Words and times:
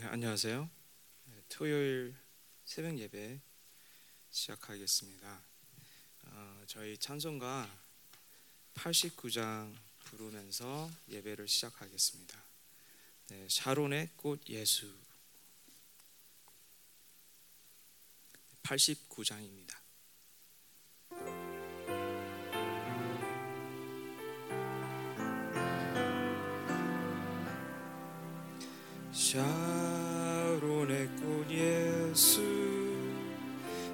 네, 0.00 0.06
안녕하세요. 0.06 0.70
네, 1.24 1.42
토요일 1.50 2.16
새벽 2.64 2.98
예배 2.98 3.38
시작하겠습니다. 4.30 5.44
어, 6.22 6.62
저희 6.66 6.96
찬송가 6.96 7.68
89장 8.72 9.76
부르면서 10.04 10.90
예배를 11.10 11.46
시작하겠습니다. 11.46 12.42
네, 13.28 13.46
샤론의 13.50 14.12
꽃 14.16 14.40
예수 14.48 14.90
89장입니다. 18.62 19.80
샤 29.12 29.89
결혼의 30.60 31.08
꽃 31.22 31.50
예수 31.50 32.42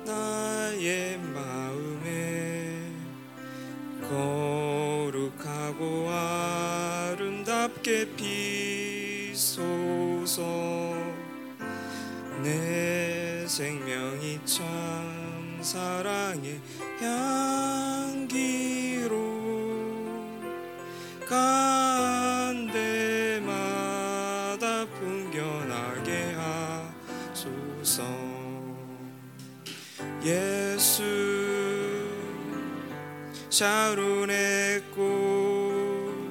나의 0.04 1.16
마음에 1.18 2.90
거룩하고 4.02 6.10
아름답게 6.10 8.16
피소서. 9.32 10.42
내 12.42 13.46
생명이 13.46 14.40
참 14.44 15.60
사랑의 15.62 16.60
향기로 17.00 18.26
가 21.28 21.65
예수 30.26 31.04
샤론의 33.48 34.82
꽃 34.92 36.26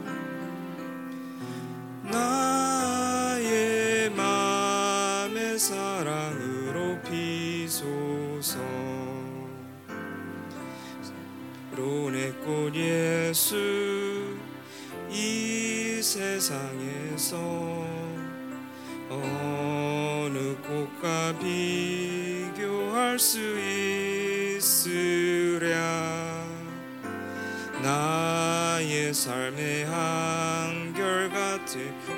나의 2.04 4.10
맘의 4.10 5.58
사랑으로 5.58 7.00
피소서. 7.04 8.60
샤론의 11.72 12.34
꽃 12.44 12.76
예수 12.76 13.56
이 15.10 16.02
세상에서 16.02 17.38
어느 19.10 20.58
꽃과 20.68 21.40
비교할 21.40 23.18
수 23.18 23.40
있는 23.40 23.85
있으랴. 24.86 26.46
나의 27.82 29.14
삶의 29.14 29.86
한결같은 29.86 31.14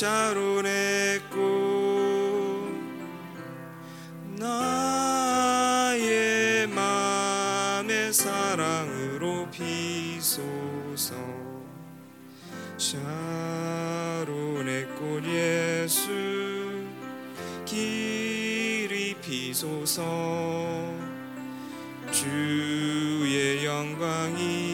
샤론의 0.01 1.21
꽃 1.29 1.37
나의 4.39 5.47
맘의 6.69 8.11
사랑으로 8.11 9.51
피소서. 9.51 11.15
샤론의 12.79 12.97
꽃 14.97 15.23
예수 15.27 16.09
길이 17.67 19.15
피소서. 19.21 20.01
주의 22.11 23.67
영광이 23.67 24.70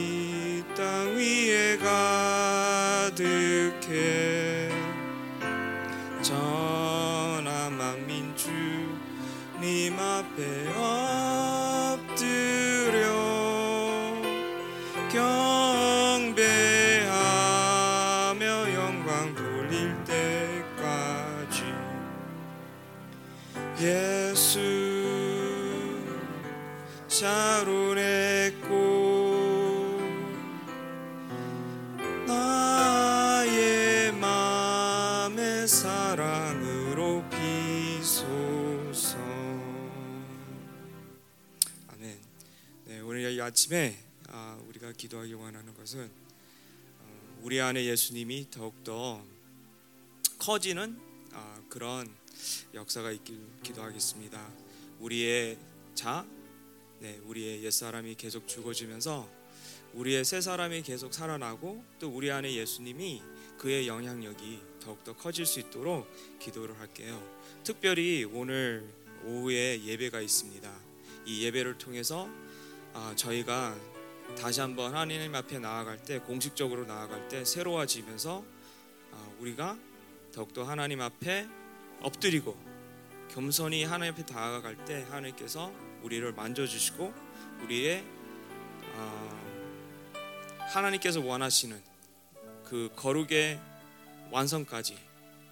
아침에 43.57 43.97
아, 44.29 44.61
우리가 44.69 44.93
기도하기 44.93 45.33
원하는 45.33 45.75
것은 45.75 46.11
어, 47.01 47.39
우리 47.41 47.59
안에 47.59 47.87
예수님이 47.87 48.49
더욱더 48.51 49.25
커지는 50.39 51.01
아, 51.33 51.59
그런 51.71 52.07
역사가 52.75 53.13
있길 53.13 53.39
기도하겠습니다. 53.63 54.47
우리의 55.01 55.57
자, 55.95 56.27
네, 57.01 57.19
우리의 57.25 57.65
옛 57.65 57.71
사람이 57.71 58.17
계속 58.17 58.47
죽어지면서 58.47 59.27
우리의 59.95 60.27
새 60.27 60.43
사람이 60.43 60.83
계속 60.83 61.15
살아나고 61.15 61.83
또 61.99 62.11
우리 62.11 62.31
안에 62.31 62.53
예수님이 62.53 63.23
그의 63.57 63.89
영향력이 63.89 64.61
더욱더 64.81 65.17
커질 65.17 65.47
수 65.47 65.61
있도록 65.61 66.07
기도를 66.41 66.79
할게요. 66.79 67.27
특별히 67.65 68.25
오늘 68.25 68.87
오후에 69.25 69.83
예배가 69.83 70.21
있습니다. 70.21 70.71
이 71.25 71.43
예배를 71.45 71.79
통해서 71.79 72.29
아, 72.99 73.13
저희가 73.15 73.77
다시 74.41 74.63
한번 74.63 74.95
하나님 74.95 75.35
앞에 75.35 75.59
나아갈 75.59 76.03
때 76.03 76.19
공식적으로 76.19 76.87
나아갈 76.87 77.29
때 77.29 77.45
새로워지면서 77.45 78.43
아, 79.13 79.31
우리가 79.39 79.77
더욱더 80.33 80.65
하나님 80.65 81.03
앞에 81.03 81.47
엎드리고 82.01 82.57
겸손히 83.35 83.85
하나님 83.85 84.15
앞에 84.15 84.25
다가갈 84.25 84.83
때 84.87 85.05
하나님께서 85.11 85.71
우리를 86.03 86.33
만져주시고 86.33 87.13
우리의 87.65 88.03
어, 88.95 89.77
하나님께서 90.73 91.21
원하시는 91.21 91.79
그 92.65 92.91
거룩의 92.97 93.61
완성까지 94.31 94.97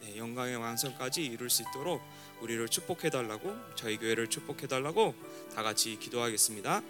네, 0.00 0.16
영광의 0.16 0.56
완성까지 0.56 1.26
이룰 1.26 1.50
수 1.50 1.62
있도록 1.62 2.00
우리를 2.40 2.66
축복해 2.70 3.10
달라고 3.10 3.54
저희 3.74 3.98
교회를 3.98 4.28
축복해 4.28 4.66
달라고 4.66 5.14
다 5.54 5.62
같이 5.62 5.98
기도하겠습니다. 5.98 6.82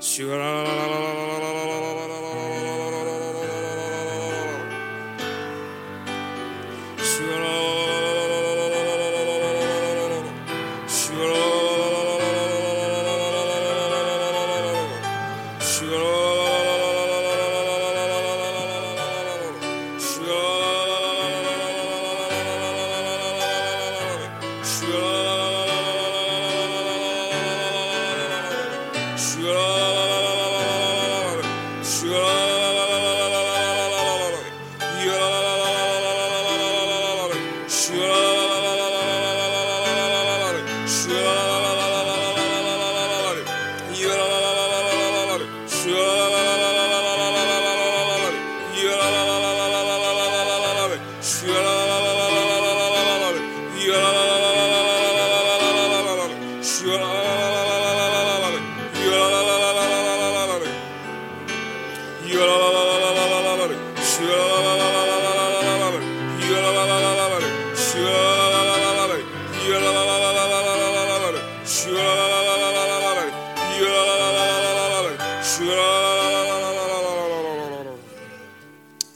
Sure. 0.00 0.70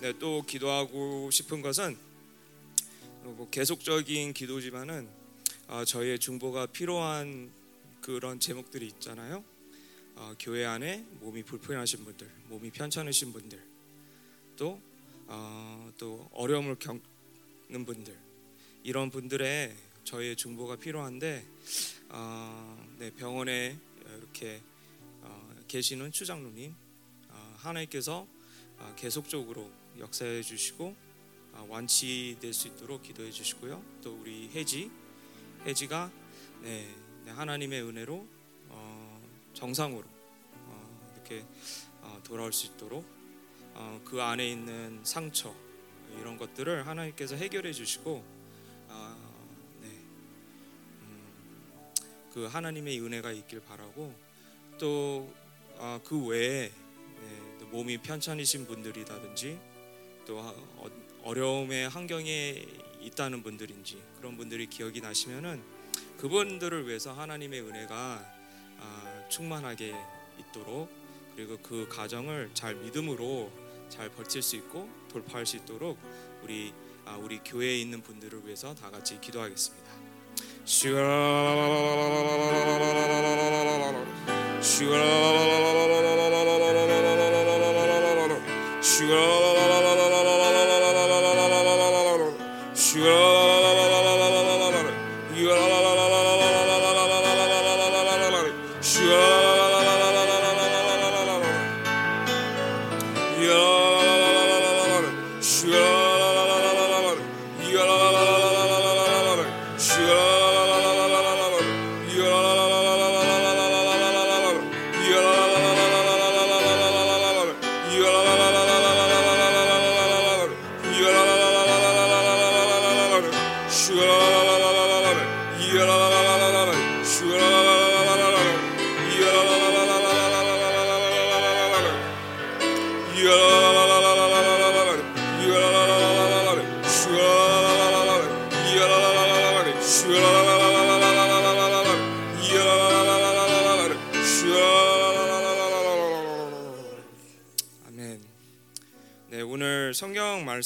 네, 0.00 0.12
또 0.18 0.42
기도하고 0.42 1.30
싶은 1.30 1.62
것은 1.62 1.96
뭐 3.22 3.48
계속적인 3.50 4.34
기도지만은 4.34 5.08
어, 5.66 5.84
저희의 5.86 6.18
중보가 6.18 6.66
필요한 6.66 7.50
그런 8.02 8.38
제목들이 8.38 8.86
있잖아요. 8.86 9.42
어, 10.16 10.34
교회 10.38 10.66
안에 10.66 11.04
몸이 11.20 11.42
불편하신 11.42 12.04
분들, 12.04 12.30
몸이 12.48 12.70
편찮으신 12.70 13.32
분들, 13.32 13.62
또, 14.56 14.78
어, 15.26 15.92
또 15.98 16.28
어려움을 16.32 16.76
겪는 16.76 17.84
분들, 17.86 18.18
이런 18.82 19.10
분들의 19.10 19.74
저희의 20.04 20.36
중보가 20.36 20.76
필요한데 20.76 21.44
어, 22.10 22.86
네, 22.98 23.10
병원에 23.10 23.78
이렇게 24.18 24.60
어, 25.22 25.54
계시는 25.66 26.12
추장로님 26.12 26.74
어, 27.30 27.54
하나님께서 27.58 28.26
어, 28.78 28.94
계속적으로 28.96 29.70
역사해 29.98 30.42
주시고 30.42 30.94
어, 31.52 31.66
완치될 31.68 32.52
수 32.52 32.68
있도록 32.68 33.02
기도해 33.02 33.30
주시고요. 33.30 33.82
또 34.02 34.18
우리 34.20 34.50
혜지 34.50 34.90
혜지가 35.64 36.12
네, 36.62 36.94
네, 37.24 37.30
하나님의 37.30 37.82
은혜로 37.82 38.28
어, 38.68 39.28
정상으로 39.54 40.04
어, 40.66 41.12
이렇게 41.14 41.46
어, 42.02 42.20
돌아올 42.22 42.52
수 42.52 42.66
있도록 42.66 43.02
어, 43.02 43.13
그 44.04 44.22
안에 44.22 44.48
있는 44.48 45.00
상처 45.02 45.54
이런 46.20 46.36
것들을 46.36 46.86
하나님께서 46.86 47.36
해결해 47.36 47.72
주시고 47.72 48.24
어, 48.88 49.16
네, 49.82 49.88
음, 51.00 51.28
그 52.32 52.44
하나님의 52.44 53.00
은혜가 53.00 53.32
있길 53.32 53.60
바라고 53.60 54.14
또그 54.78 55.34
어, 55.76 56.00
그 56.04 56.26
외에 56.26 56.68
네, 56.70 57.56
또 57.58 57.66
몸이 57.66 57.98
편찮으신 57.98 58.66
분들이라든지 58.66 59.58
또 60.26 60.38
어, 60.38 60.90
어려움의 61.24 61.88
환경에 61.88 62.64
있다는 63.00 63.42
분들인지 63.42 64.00
그런 64.18 64.36
분들이 64.36 64.66
기억이 64.66 65.00
나시면은 65.00 65.62
그분들을 66.18 66.86
위해서 66.86 67.12
하나님의 67.12 67.60
은혜가 67.60 68.34
아, 68.78 69.24
충만하게 69.28 69.94
있도록 70.38 70.90
그리고 71.34 71.58
그 71.58 71.88
가정을 71.88 72.50
잘 72.54 72.74
믿음으로 72.76 73.63
잘 73.94 74.10
버틸 74.10 74.42
수 74.42 74.56
있고 74.56 74.88
돌파할 75.08 75.46
수 75.46 75.56
있도록 75.56 75.96
우리 76.42 76.74
아, 77.04 77.16
우리 77.16 77.38
교회에 77.44 77.78
있는 77.78 78.02
분들을 78.02 78.44
위해서 78.44 78.74
다 78.74 78.90
같이 78.90 79.20
기도하겠습니다. 79.20 79.92
아멘. 89.04 89.43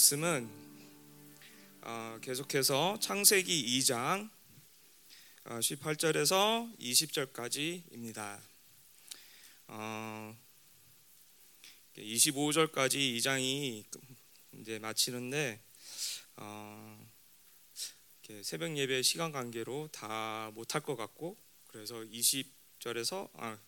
말씀은 0.09 0.49
어, 1.83 2.19
계속해서 2.23 2.99
창세기 2.99 3.79
2장 3.79 4.31
어, 5.45 5.59
18절에서 5.59 6.79
20절까지입니다. 6.79 8.41
어, 9.67 10.35
25절까지 11.99 13.17
2장이 13.19 13.85
이제 14.53 14.79
마치는데 14.79 15.61
어, 16.37 17.07
새벽 18.43 18.79
예배 18.79 19.03
시간 19.03 19.31
관계로 19.31 19.89
다 19.93 20.51
못할 20.55 20.81
것 20.81 20.97
같고 20.97 21.37
그래서 21.67 21.97
20절에서 21.97 23.29
아, 23.35 23.59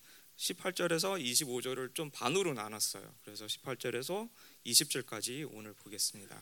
18절에서 0.41 1.23
25절을 1.23 1.95
좀 1.95 2.11
반으로 2.11 2.55
나눴어요. 2.55 3.15
그래서 3.25 3.47
18절에서 3.47 4.29
20절까지 4.67 5.49
오늘 5.53 5.75
보겠습니다. 5.75 6.41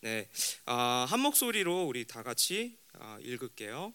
네, 0.00 0.28
아, 0.64 1.06
한 1.08 1.20
목소리로 1.20 1.84
우리 1.84 2.04
다 2.04 2.22
같이 2.22 2.76
아, 2.94 3.18
읽을게요. 3.22 3.94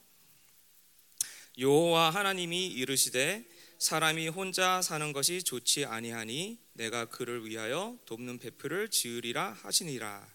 여호와 1.58 2.10
하나님이 2.12 2.68
이르시되 2.68 3.46
사람이 3.80 4.30
혼자 4.30 4.82
사는 4.82 5.12
것이 5.12 5.44
좋지 5.44 5.86
아니하니 5.86 6.58
내가 6.74 7.06
그를 7.06 7.46
위하여 7.46 7.98
돕는 8.06 8.40
배풀을 8.40 8.90
지으리라 8.90 9.52
하시니라. 9.62 10.33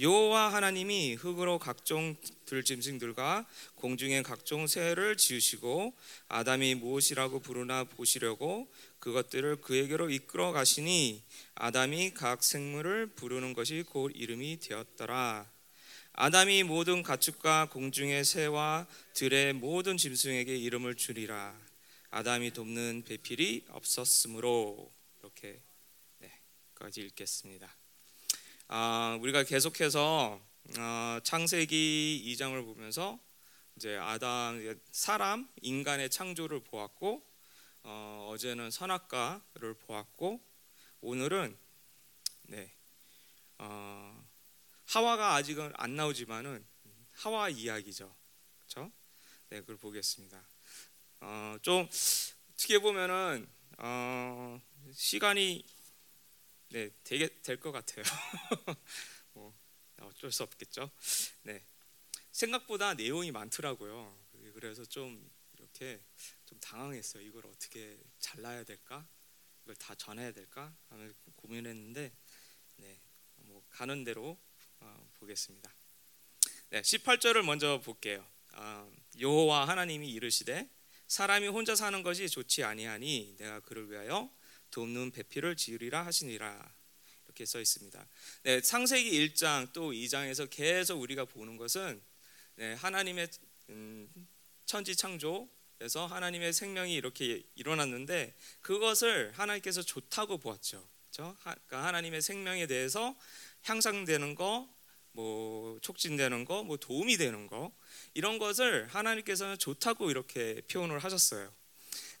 여호와 0.00 0.54
하나님이 0.54 1.14
흙으로 1.14 1.58
각종 1.58 2.16
들짐승들과 2.46 3.46
공중의 3.74 4.22
각종 4.22 4.66
새를 4.66 5.18
지으시고 5.18 5.92
아담이 6.28 6.76
무엇이라고 6.76 7.40
부르나 7.40 7.84
보시려고 7.84 8.72
그것들을 8.98 9.60
그에게로 9.60 10.08
이끌어 10.08 10.52
가시니 10.52 11.22
아담이 11.54 12.14
각 12.14 12.42
생물을 12.42 13.08
부르는 13.08 13.52
것이 13.52 13.84
곧 13.86 14.12
이름이 14.14 14.60
되었더라. 14.60 15.46
아담이 16.12 16.62
모든 16.62 17.02
가축과 17.02 17.68
공중의 17.68 18.24
새와 18.24 18.86
들의 19.12 19.52
모든 19.52 19.98
짐승에게 19.98 20.56
이름을 20.56 20.94
주리라. 20.94 21.54
아담이 22.10 22.52
돕는 22.52 23.04
배필이 23.06 23.66
없었으므로 23.68 24.90
이렇게 25.20 25.60
네까지 26.18 27.02
읽겠습니다. 27.02 27.79
아, 28.72 29.18
우리가 29.20 29.42
계속해서 29.42 30.40
어, 30.78 31.18
창세기 31.24 32.22
2장을 32.24 32.64
보면서 32.64 33.18
이제 33.74 33.96
아담 33.96 34.78
사람 34.92 35.48
인간의 35.60 36.08
창조를 36.08 36.60
보았고 36.60 37.20
어, 37.82 38.28
어제는 38.30 38.70
선악과를 38.70 39.74
보았고 39.74 40.40
오늘은 41.00 41.58
네 42.42 42.72
어, 43.58 44.24
하와가 44.86 45.34
아직은 45.34 45.72
안 45.74 45.96
나오지만은 45.96 46.64
하와 47.14 47.48
이야기죠, 47.48 48.14
그렇죠? 48.54 48.92
네, 49.48 49.58
그걸 49.62 49.78
보겠습니다. 49.78 50.40
어, 51.22 51.56
좀 51.62 51.88
어떻게 52.52 52.78
보면은 52.78 53.48
어, 53.78 54.62
시간이 54.92 55.64
네 56.70 56.90
되게 57.04 57.28
될 57.42 57.58
것 57.58 57.72
같아요. 57.72 58.04
뭐 59.34 59.54
어쩔 60.00 60.30
수 60.32 60.42
없겠죠. 60.44 60.90
네 61.42 61.64
생각보다 62.32 62.94
내용이 62.94 63.32
많더라고요. 63.32 64.16
그래서 64.54 64.84
좀 64.84 65.28
이렇게 65.58 66.00
좀 66.46 66.58
당황했어요. 66.60 67.22
이걸 67.24 67.46
어떻게 67.46 67.98
잘라야 68.18 68.64
될까? 68.64 69.06
이걸 69.64 69.74
다 69.76 69.94
전해야 69.94 70.32
될까? 70.32 70.74
하는 70.88 71.14
고민했는데 71.36 72.12
네 72.76 73.00
뭐 73.42 73.64
가는 73.70 74.04
대로 74.04 74.38
어, 74.80 75.10
보겠습니다. 75.18 75.74
네 76.68 76.82
18절을 76.82 77.42
먼저 77.42 77.80
볼게요. 77.80 78.24
어, 78.52 78.92
여호와 79.18 79.66
하나님이 79.66 80.08
이르시되 80.12 80.68
사람이 81.08 81.48
혼자 81.48 81.74
사는 81.74 82.00
것이 82.04 82.28
좋지 82.28 82.62
아니하니 82.62 83.34
내가 83.38 83.58
그를 83.60 83.90
위하여 83.90 84.30
돕는 84.70 85.10
배필을 85.10 85.56
지으리라 85.56 86.04
하시니라 86.06 86.74
이렇게 87.26 87.46
써 87.46 87.60
있습니다. 87.60 88.06
네, 88.42 88.60
창세기 88.60 89.28
1장 89.28 89.72
또 89.72 89.92
2장에서 89.92 90.48
계속 90.50 91.00
우리가 91.00 91.24
보는 91.24 91.56
것은 91.56 92.02
네, 92.56 92.74
하나님의 92.74 93.28
음, 93.70 94.08
천지 94.66 94.96
창조에서 94.96 96.06
하나님의 96.08 96.52
생명이 96.52 96.94
이렇게 96.94 97.42
일어났는데 97.54 98.34
그것을 98.60 99.32
하나님께서 99.32 99.82
좋다고 99.82 100.38
보았죠. 100.38 100.86
그러니까 101.12 101.84
하나님의 101.84 102.22
생명에 102.22 102.66
대해서 102.66 103.16
향상되는 103.62 104.34
거, 104.34 104.68
뭐 105.12 105.78
촉진되는 105.80 106.44
거, 106.44 106.62
뭐 106.62 106.76
도움이 106.76 107.16
되는 107.16 107.46
거 107.46 107.72
이런 108.14 108.38
것을 108.38 108.86
하나님께서는 108.88 109.58
좋다고 109.58 110.10
이렇게 110.10 110.62
표현을 110.70 110.98
하셨어요. 110.98 111.52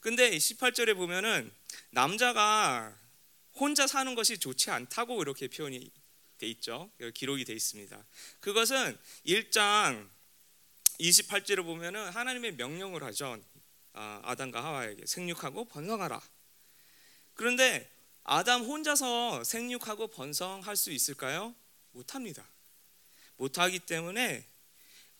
근데 0.00 0.30
18절에 0.30 0.96
보면은 0.96 1.52
남자가 1.90 2.96
혼자 3.54 3.86
사는 3.86 4.14
것이 4.14 4.38
좋지 4.38 4.70
않다고 4.70 5.20
이렇게 5.22 5.48
표현이 5.48 5.90
돼 6.38 6.46
있죠. 6.48 6.90
기록이 7.14 7.44
돼 7.44 7.52
있습니다. 7.52 8.02
그것은 8.40 8.98
1장 9.26 10.08
28절을 10.98 11.64
보면은 11.64 12.08
하나님의 12.08 12.52
명령을 12.56 13.02
하죠. 13.04 13.38
아, 13.92 14.20
아담과 14.24 14.62
하와에게 14.64 15.04
생육하고 15.06 15.66
번성하라. 15.66 16.20
그런데 17.34 17.90
아담 18.24 18.62
혼자서 18.62 19.44
생육하고 19.44 20.08
번성할 20.08 20.76
수 20.76 20.90
있을까요? 20.90 21.54
못합니다. 21.92 22.48
못하기 23.36 23.80
때문에 23.80 24.46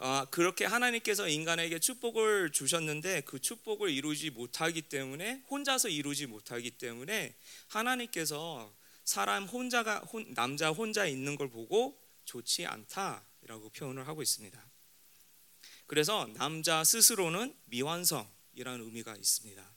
아, 0.02 0.26
그렇게 0.30 0.64
하나님께서 0.64 1.28
인간에게 1.28 1.78
축복을 1.78 2.52
주셨는데 2.52 3.20
그 3.26 3.38
축복을 3.38 3.90
이루지 3.90 4.30
못하기 4.30 4.82
때문에 4.82 5.44
혼자서 5.50 5.90
이루지 5.90 6.24
못하기 6.24 6.70
때문에 6.70 7.36
하나님께서 7.68 8.74
사람 9.04 9.44
혼자가 9.44 10.02
남자 10.34 10.70
혼자 10.70 11.04
있는 11.04 11.36
걸 11.36 11.50
보고 11.50 12.00
좋지 12.24 12.64
않다라고 12.64 13.68
표현을 13.76 14.08
하고 14.08 14.22
있습니다. 14.22 14.58
그래서 15.86 16.30
남자 16.32 16.82
스스로는 16.82 17.54
미완성이라는 17.66 18.82
의미가 18.82 19.16
있습니다. 19.16 19.70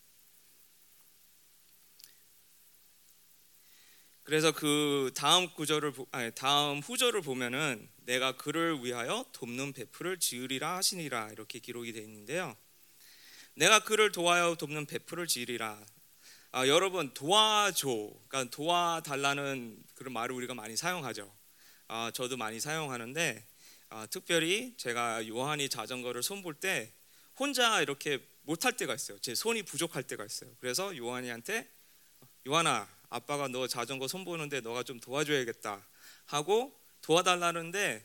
그래서 4.24 4.54
그 4.54 5.12
다음 5.14 5.54
구절을 5.54 5.94
아니, 6.12 6.34
다음 6.34 6.80
후절을 6.80 7.24
보면은 7.24 7.90
내가 8.06 8.36
그를 8.36 8.84
위하여 8.84 9.26
돕는 9.32 9.74
베풀을 9.74 10.20
지으리라 10.20 10.78
하시니라 10.78 11.30
이렇게 11.32 11.60
기록이 11.60 11.94
되어 11.94 12.04
있는데요. 12.04 12.56
내가 13.56 13.84
그를 13.84 14.12
도와여 14.12 14.56
돕는 14.56 14.86
베풀을 14.86 15.28
지으리라. 15.28 15.80
아, 16.52 16.68
여러분 16.68 17.14
도와줘, 17.14 17.88
그러니까 18.28 18.44
도와달라는 18.52 19.84
그런 19.96 20.14
말을 20.14 20.36
우리가 20.36 20.54
많이 20.54 20.76
사용하죠. 20.76 21.34
아, 21.88 22.12
저도 22.14 22.38
많이 22.38 22.60
사용하는데 22.60 23.46
아, 23.90 24.06
특별히 24.08 24.76
제가 24.78 25.28
요한이 25.28 25.70
자전거를 25.70 26.24
손볼 26.24 26.56
때 26.56 26.92
혼자 27.38 27.82
이렇게 27.82 28.20
못할 28.42 28.76
때가 28.76 28.94
있어요. 28.94 29.18
제 29.20 29.34
손이 29.34 29.64
부족할 29.64 30.04
때가 30.04 30.26
있어요. 30.26 30.52
그래서 30.60 30.96
요한이한테 30.96 31.70
요한아, 32.48 32.88
아빠가 33.10 33.48
너 33.48 33.68
자전거 33.68 34.08
손보는데 34.08 34.62
너가 34.62 34.84
좀 34.84 35.00
도와줘야겠다 35.00 35.86
하고 36.26 36.83
도와달라는데 37.04 38.04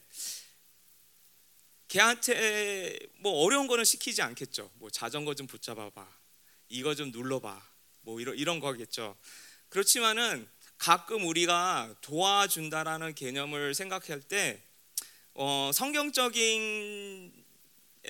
걔한테 1.88 2.99
뭐 3.21 3.33
어려운 3.45 3.67
거는 3.67 3.85
시키지 3.85 4.21
않겠죠. 4.21 4.71
뭐 4.75 4.90
자전거 4.90 5.35
좀 5.35 5.47
붙잡아봐, 5.47 6.07
이거 6.69 6.95
좀 6.95 7.11
눌러봐, 7.11 7.62
뭐 8.02 8.21
이런 8.21 8.37
이런 8.37 8.61
거겠죠. 8.61 9.17
그렇지만은 9.71 10.47
가끔 10.76 11.26
우리가 11.26 11.95
도와준다라는 12.02 13.14
개념을 13.14 13.75
생각할 13.75 14.21
때 14.21 14.62
어, 15.35 15.71
성경적인 15.73 17.33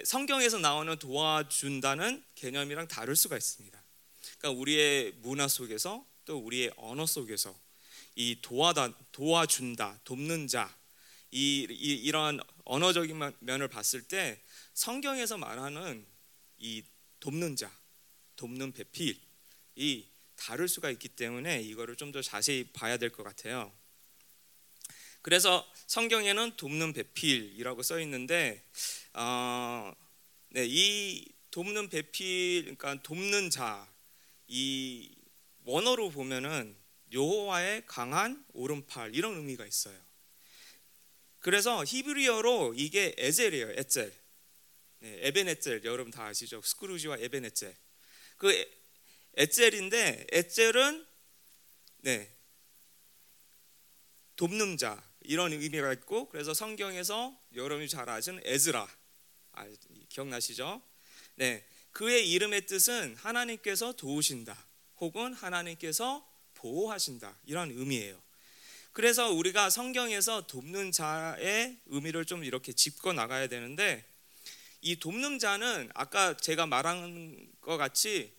성경에서 0.04 0.58
나오는 0.58 0.96
도와준다는 0.98 2.24
개념이랑 2.34 2.88
다를 2.88 3.14
수가 3.14 3.36
있습니다. 3.36 3.78
그러니까 4.38 4.60
우리의 4.60 5.12
문화 5.18 5.48
속에서 5.48 6.04
또 6.24 6.38
우리의 6.38 6.72
언어 6.76 7.06
속에서 7.06 7.54
이 8.14 8.38
도와다 8.42 8.92
도와준다, 9.12 10.00
돕는 10.04 10.48
자, 10.48 10.76
이, 11.30 11.66
이 11.70 11.94
이러한 11.94 12.40
언어적인 12.64 13.18
면을 13.40 13.68
봤을 13.68 14.02
때 14.02 14.40
성경에서 14.74 15.36
말하는 15.38 16.06
이 16.58 16.82
돕는 17.20 17.56
자, 17.56 17.70
돕는 18.36 18.72
배필이 18.72 20.08
다를 20.36 20.68
수가 20.68 20.90
있기 20.90 21.08
때문에 21.08 21.60
이거를 21.62 21.96
좀 21.96 22.12
더 22.12 22.22
자세히 22.22 22.64
봐야 22.72 22.96
될 22.96 23.10
것 23.10 23.22
같아요. 23.24 23.72
그래서 25.22 25.68
성경에는 25.86 26.56
돕는 26.56 26.92
배필이라고 26.92 27.82
써 27.82 28.00
있는데, 28.00 28.64
어, 29.14 29.92
네, 30.50 30.64
이 30.66 31.26
돕는 31.50 31.88
배필, 31.88 32.62
그러니까 32.62 33.02
돕는 33.02 33.50
자, 33.50 33.86
이 34.46 35.10
원어로 35.64 36.10
보면은 36.10 36.76
여호와의 37.12 37.84
강한 37.86 38.44
오른팔 38.52 39.14
이런 39.14 39.36
의미가 39.36 39.66
있어요. 39.66 39.98
그래서 41.40 41.84
히브리어로 41.84 42.74
이게 42.76 43.14
에젤이에요. 43.16 43.72
에젤. 43.76 44.12
네, 45.00 45.18
에벤에젤 45.28 45.84
여러분 45.84 46.10
다 46.10 46.26
아시죠? 46.26 46.60
스크루지와 46.62 47.18
에벤에젤. 47.18 47.76
그 48.36 48.78
에젤인데 49.36 50.26
에젤은 50.32 51.06
네 51.98 52.36
돕는 54.36 54.76
자 54.76 55.02
이런 55.20 55.52
의미가 55.52 55.92
있고 55.94 56.28
그래서 56.28 56.54
성경에서 56.54 57.38
여러분이 57.54 57.88
잘 57.88 58.08
아시는 58.08 58.40
에즈라 58.44 58.88
아, 59.52 59.66
기억나시죠? 60.08 60.82
네 61.36 61.64
그의 61.92 62.30
이름의 62.30 62.66
뜻은 62.66 63.16
하나님께서 63.16 63.92
도우신다 63.92 64.66
혹은 64.96 65.34
하나님께서 65.34 66.28
보호하신다 66.54 67.40
이런 67.44 67.70
의미예요. 67.70 68.20
그래서 68.98 69.30
우리가 69.30 69.70
성경에서 69.70 70.48
돕는 70.48 70.90
자의 70.90 71.78
의미를 71.86 72.24
좀 72.24 72.42
이렇게 72.42 72.72
짚고 72.72 73.12
나가야 73.12 73.46
되는데 73.46 74.04
이 74.80 74.98
돕는 74.98 75.38
자는 75.38 75.88
아까 75.94 76.36
제가 76.36 76.66
말한 76.66 77.48
것 77.60 77.76
같이 77.76 78.34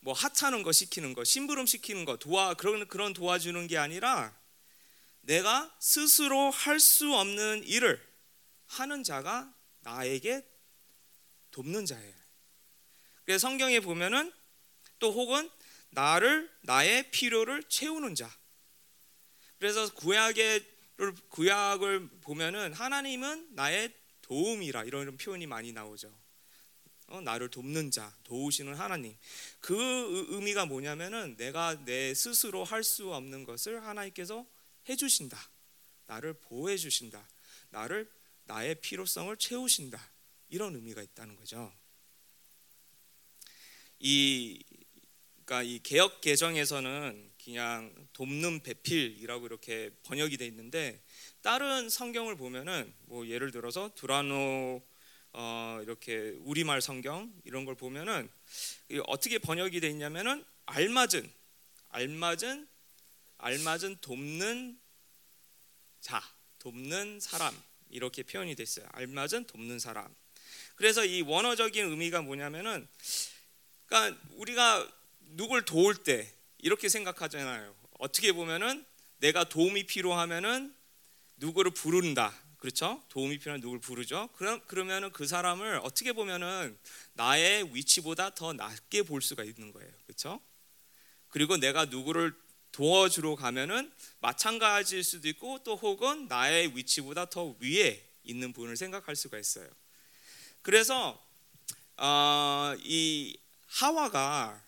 뭐 0.00 0.12
하찮은 0.12 0.64
거 0.64 0.70
시키는 0.70 1.14
거, 1.14 1.24
심부름 1.24 1.64
시키는 1.64 2.04
거, 2.04 2.18
도와 2.18 2.52
그런 2.52 2.86
그런 2.88 3.14
도와주는 3.14 3.66
게 3.68 3.78
아니라 3.78 4.38
내가 5.22 5.74
스스로 5.80 6.50
할 6.50 6.78
수 6.78 7.14
없는 7.14 7.64
일을 7.64 7.98
하는 8.66 9.02
자가 9.04 9.50
나에게 9.80 10.46
돕는 11.52 11.86
자예요. 11.86 12.14
그래서 13.24 13.48
성경에 13.48 13.80
보면은 13.80 14.30
또 14.98 15.10
혹은 15.10 15.48
나를 15.88 16.50
나의 16.60 17.10
필요를 17.12 17.62
채우는 17.70 18.14
자. 18.14 18.41
그래서 19.62 19.88
구약의 19.94 20.66
구약을 21.28 22.08
보면은 22.22 22.72
하나님은 22.72 23.54
나의 23.54 23.94
도움이라 24.22 24.82
이런 24.82 25.16
표현이 25.16 25.46
많이 25.46 25.72
나오죠. 25.72 26.12
어, 27.06 27.20
나를 27.20 27.48
돕는 27.48 27.92
자, 27.92 28.12
도우시는 28.24 28.74
하나님. 28.74 29.16
그 29.60 30.26
의미가 30.30 30.66
뭐냐면은 30.66 31.36
내가 31.36 31.76
내 31.84 32.12
스스로 32.12 32.64
할 32.64 32.82
수 32.82 33.14
없는 33.14 33.44
것을 33.44 33.84
하나님께서 33.84 34.44
해주신다. 34.88 35.38
나를 36.06 36.32
보호해 36.32 36.76
주신다. 36.76 37.24
나를 37.70 38.10
나의 38.46 38.74
필요성을 38.80 39.36
채우신다. 39.36 40.10
이런 40.48 40.74
의미가 40.74 41.02
있다는 41.02 41.36
거죠. 41.36 41.72
이 44.00 44.60
그러니까 45.44 45.62
이 45.62 45.80
개혁 45.82 46.20
개정에서는 46.20 47.32
그냥 47.42 47.94
돕는 48.12 48.62
배필이라고 48.62 49.46
이렇게 49.46 49.90
번역이 50.04 50.36
돼 50.36 50.46
있는데 50.46 51.02
다른 51.40 51.88
성경을 51.88 52.36
보면은 52.36 52.92
뭐 53.02 53.26
예를 53.26 53.50
들어서 53.50 53.90
두라노 53.94 54.82
어 55.34 55.80
이렇게 55.82 56.36
우리말 56.40 56.80
성경 56.80 57.32
이런 57.44 57.64
걸 57.64 57.74
보면은 57.74 58.30
어떻게 59.06 59.38
번역이 59.38 59.80
돼 59.80 59.88
있냐면은 59.88 60.44
알맞은 60.66 61.30
알맞은 61.88 62.68
알맞은 63.38 63.96
돕는 64.00 64.78
자 66.00 66.22
돕는 66.58 67.18
사람 67.20 67.54
이렇게 67.90 68.22
표현이 68.22 68.54
됐어요. 68.54 68.86
알맞은 68.92 69.46
돕는 69.46 69.78
사람. 69.78 70.14
그래서 70.76 71.04
이 71.04 71.22
원어적인 71.22 71.90
의미가 71.90 72.22
뭐냐면은 72.22 72.86
그러니까 73.86 74.20
우리가 74.34 75.01
누굴 75.34 75.64
도울 75.64 75.96
때 75.96 76.30
이렇게 76.58 76.88
생각하잖아요. 76.88 77.74
어떻게 77.98 78.32
보면은 78.32 78.84
내가 79.18 79.44
도움이 79.44 79.86
필요하면은 79.86 80.74
누구를 81.36 81.72
부른다. 81.72 82.34
그렇죠? 82.58 83.02
도움이 83.08 83.38
필요한 83.38 83.60
누구를 83.60 83.80
부르죠. 83.80 84.28
그럼 84.36 84.60
그러면은 84.68 85.10
그 85.10 85.26
사람을 85.26 85.80
어떻게 85.82 86.12
보면은 86.12 86.78
나의 87.14 87.74
위치보다 87.74 88.34
더 88.34 88.52
낮게 88.52 89.02
볼 89.02 89.20
수가 89.20 89.42
있는 89.42 89.72
거예요. 89.72 89.90
그렇죠? 90.06 90.40
그리고 91.28 91.56
내가 91.56 91.86
누구를 91.86 92.32
도와주러 92.70 93.34
가면은 93.34 93.92
마찬가지일 94.20 95.02
수도 95.02 95.28
있고 95.28 95.58
또 95.64 95.76
혹은 95.76 96.28
나의 96.28 96.76
위치보다 96.76 97.26
더 97.30 97.56
위에 97.58 98.02
있는 98.22 98.52
분을 98.52 98.76
생각할 98.76 99.16
수가 99.16 99.38
있어요. 99.38 99.68
그래서 100.62 101.20
어, 101.96 102.74
이 102.78 103.36
하와가 103.66 104.62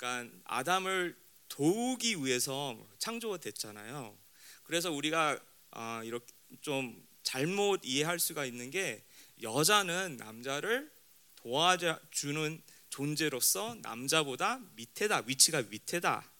그러니까 0.00 0.34
아담을 0.44 1.14
도우기 1.48 2.24
위해서 2.24 2.78
창조가 2.98 3.36
됐잖아요. 3.36 4.16
그래서 4.62 4.90
우리가 4.90 5.38
어, 5.72 6.00
이렇게 6.04 6.26
좀 6.62 7.06
잘못 7.22 7.80
이해할 7.84 8.18
수가 8.18 8.46
있는 8.46 8.70
게 8.70 9.04
여자는 9.42 10.16
남자를 10.16 10.90
도와주는 11.36 12.62
존재로서 12.88 13.76
남자보다 13.82 14.60
밑에다 14.74 15.24
위치가 15.26 15.60
밑에다 15.60 16.30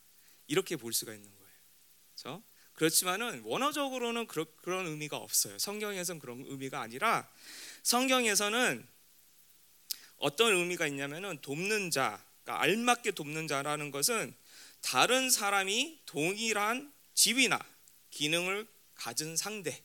이렇게 0.47 0.77
볼 0.77 0.95
수가 0.95 1.13
있는 1.13 1.29
거예요. 1.29 1.55
그렇죠? 2.15 2.43
그렇지만은 2.73 3.43
원어적으로는 3.45 4.27
그런, 4.27 4.47
그런 4.63 4.87
의미가 4.87 5.19
없어요. 5.19 5.59
성경에서는 5.59 6.19
그런 6.19 6.45
의미가 6.47 6.81
아니라 6.81 7.31
성경에서는 7.83 8.89
어떤 10.17 10.55
의미가 10.55 10.87
있냐면은 10.87 11.39
돕는 11.43 11.91
자, 11.91 12.25
그러니까 12.51 12.63
알맞게 12.63 13.13
돕는 13.13 13.47
자라는 13.47 13.91
것은 13.93 14.35
다른 14.81 15.31
사람이 15.31 16.01
동일한 16.07 16.93
지위나 17.15 17.59
기능을 18.11 18.67
가진 18.95 19.37
상대. 19.37 19.81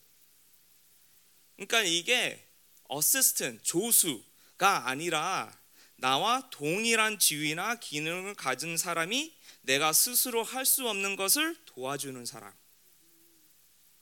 그러니까 1.56 1.84
이게 1.84 2.44
어시스턴 2.86 3.60
조수가 3.62 4.88
아니라 4.88 5.56
나와 5.98 6.50
동일한 6.50 7.20
지위나 7.20 7.76
기능을 7.76 8.34
가진 8.34 8.78
사람이 8.78 9.36
내가 9.62 9.94
스스로 9.94 10.44
할 10.44 10.66
수 10.66 10.90
없는 10.90 11.16
것을 11.16 11.56
도와주는 11.66 12.26
사람. 12.26 12.52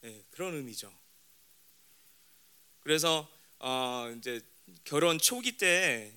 네, 0.00 0.24
그런 0.30 0.54
의미죠. 0.54 0.92
그래서 2.80 3.30
어, 3.58 4.12
이제 4.18 4.40
결혼 4.84 5.18
초기 5.18 5.56
때 5.56 6.12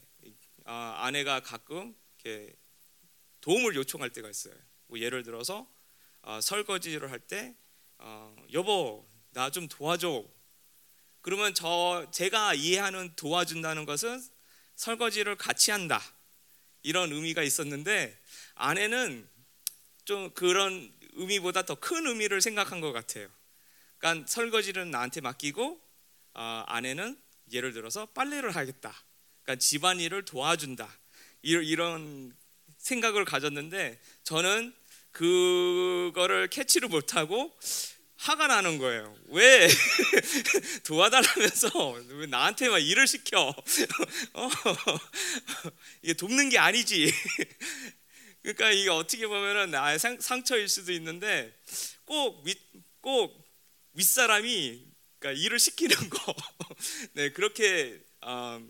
어, 0.66 0.72
아내가 0.98 1.42
가끔 1.42 1.96
이렇게 2.28 2.54
도움을 3.42 3.76
요청할 3.76 4.12
때가 4.12 4.30
있어요. 4.30 4.54
뭐 4.88 5.00
예를 5.00 5.24
들어서 5.24 5.66
어, 6.22 6.42
설거지를 6.42 7.10
할때 7.12 7.56
어, 8.00 8.36
여보 8.54 9.08
나 9.32 9.50
좀 9.50 9.68
도와줘. 9.68 10.26
그러면 11.22 11.54
저 11.54 12.08
제가 12.12 12.54
이해하는 12.54 13.14
도와준다는 13.16 13.86
것은 13.86 14.22
설거지를 14.76 15.36
같이 15.38 15.72
한다 15.72 16.02
이런 16.84 17.12
의미가 17.12 17.44
있었는데 17.44 18.18
아내는 18.56 19.28
좀 20.06 20.32
그런 20.34 20.94
의미보다 21.14 21.64
더 21.64 21.76
큰 21.76 22.08
의미를 22.08 22.42
생각한 22.42 22.82
것 22.82 22.92
같아요. 22.92 23.30
그러니까 23.98 24.28
설거지는 24.28 24.92
나한테 24.92 25.22
맡기고 25.22 25.82
어, 26.34 26.64
아내는 26.68 27.20
예를 27.52 27.74
들어서 27.74 28.06
빨래를 28.08 28.56
하겠다. 28.56 28.94
그러니까 29.44 29.62
집안일을 29.62 30.26
도와준다. 30.26 30.90
이런 31.42 32.36
생각을 32.78 33.26
가졌는데 33.26 34.00
저는 34.24 34.74
그거를 35.12 36.48
캐치를 36.50 36.90
못하고 36.90 37.58
화가 38.18 38.48
나는 38.48 38.78
거예요. 38.78 39.16
왜 39.28 39.68
도와달라면서 40.86 41.92
왜 42.10 42.26
나한테만 42.28 42.82
일을 42.82 43.08
시켜? 43.08 43.56
어, 44.34 44.50
이게 46.02 46.14
돕는 46.14 46.50
게 46.50 46.58
아니지. 46.58 47.12
그러니까 48.42 48.72
이게 48.72 48.90
어떻게 48.90 49.28
보면은 49.28 49.72
나의 49.72 50.00
상처일 50.00 50.68
수도 50.68 50.92
있는데 50.94 51.54
꼭윗꼭 52.06 53.46
윗사람이 53.94 54.88
그러니까 55.20 55.42
일을 55.44 55.60
시키는 55.60 56.10
거, 56.10 56.36
네 57.14 57.32
그렇게 57.32 58.00
어, 58.22 58.62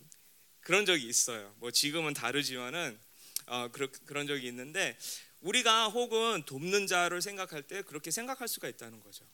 그런 0.67 0.85
적이 0.85 1.07
있어요. 1.07 1.55
뭐 1.59 1.71
지금은 1.71 2.13
다르지만은 2.13 2.99
어, 3.45 3.69
그런 3.71 3.89
그런 4.05 4.27
적이 4.27 4.47
있는데 4.47 4.97
우리가 5.39 5.87
혹은 5.87 6.43
돕는 6.43 6.87
자를 6.87 7.21
생각할 7.21 7.63
때 7.63 7.83
그렇게 7.83 8.11
생각할 8.11 8.49
수가 8.49 8.67
있다는 8.67 8.99
거죠. 8.99 9.25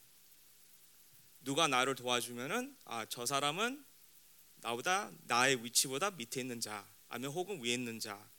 누가 1.41 1.67
나를 1.67 1.95
도와주면은 1.95 2.77
아 2.85 3.07
저 3.09 3.25
사람은 3.25 3.83
나보다 4.57 5.11
나의 5.23 5.65
위치보다 5.65 6.11
밑에 6.11 6.41
있는 6.41 6.61
자, 6.61 6.87
아니면 7.09 7.31
혹은 7.33 7.63
위에 7.63 7.73
있는 7.73 7.99
자. 7.99 8.29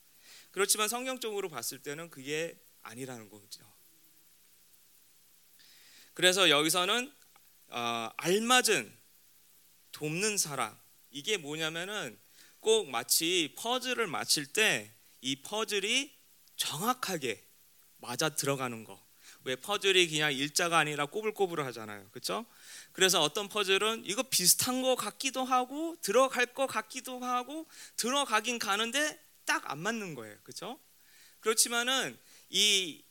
그렇지만 0.53 0.89
성경적으로 0.89 1.49
봤을 1.49 1.83
때는 1.83 2.11
그게 2.11 2.57
아니라는 2.83 3.29
거죠. 3.29 3.75
그래서 6.13 6.49
여기서는 6.49 7.13
어, 7.71 8.11
알맞은 8.19 8.97
돕는 9.91 10.39
사람 10.39 10.79
이게 11.11 11.37
뭐냐면은 11.39 12.23
꼭 12.65 12.89
마치 12.91 13.55
퍼즐을 13.57 14.09
맞힐 14.09 14.47
때 14.47 14.95
이 15.25 15.37
퍼즐이 15.37 16.13
정확하게 16.57 17.43
맞아 17.97 18.29
들어가는 18.29 18.85
거. 18.85 19.03
왜 19.45 19.57
퍼즐이 19.57 20.09
그냥 20.09 20.33
일자가 20.35 20.79
아니라 20.79 21.07
꼬불꼬불 21.07 21.63
하잖아요. 21.65 22.07
그렇죠? 22.11 22.45
그래서 22.93 23.23
어떤 23.23 23.49
퍼즐은 23.49 24.03
이거 24.05 24.23
비슷한 24.23 24.83
거 24.83 24.97
같기도 24.97 25.43
하고 25.45 25.97
들어갈 26.03 26.45
거 26.53 26.67
같기도 26.67 27.21
하고 27.21 27.67
들어가긴 27.97 28.59
가는데 28.59 29.19
딱 29.47 29.71
안 29.71 29.79
맞는 29.79 30.15
거예요. 30.15 30.37
그렇죠? 30.43 30.79
그렇지만은 31.41 32.19
이, 32.51 33.03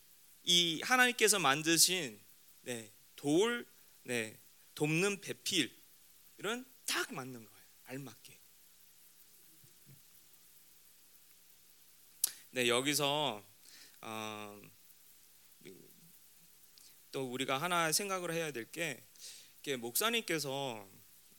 이 0.44 0.80
하나님께서 0.82 1.40
만드신 1.40 2.20
네, 2.62 2.92
돌, 3.16 3.66
네, 4.04 4.38
돕는 4.76 5.20
배필 5.20 5.72
이런 6.38 6.64
딱 6.86 7.12
맞는 7.12 7.44
거예요. 7.44 7.64
알맞게. 7.86 8.33
네 12.54 12.68
여기서 12.68 13.42
어, 14.00 14.62
또 17.10 17.32
우리가 17.32 17.58
하나 17.58 17.90
생각을 17.90 18.32
해야 18.32 18.52
될 18.52 18.70
게 18.70 19.76
목사님께서 19.76 20.88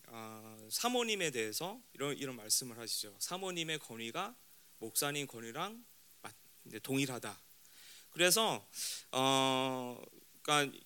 어, 0.08 0.68
사모님에 0.70 1.32
대해서 1.32 1.80
이런 1.94 2.18
이런 2.18 2.36
말씀을 2.36 2.78
하시죠. 2.78 3.16
사모님의 3.20 3.80
권위가 3.80 4.36
목사님 4.80 5.28
권위랑 5.28 5.86
동일하다. 6.84 7.40
그래서 8.12 8.68
어, 9.12 10.02
그러니까 10.42 10.78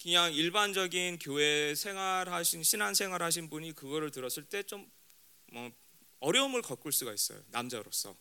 그냥 0.00 0.32
일반적인 0.32 1.18
교회 1.18 1.74
생활하신 1.74 2.62
신앙 2.62 2.94
생활하신 2.94 3.50
분이 3.50 3.72
그거를 3.72 4.12
들었을 4.12 4.44
때좀 4.44 4.88
뭐 5.52 5.72
어려움을 6.20 6.62
겪을 6.62 6.92
수가 6.92 7.12
있어요. 7.12 7.42
남자로서. 7.48 8.14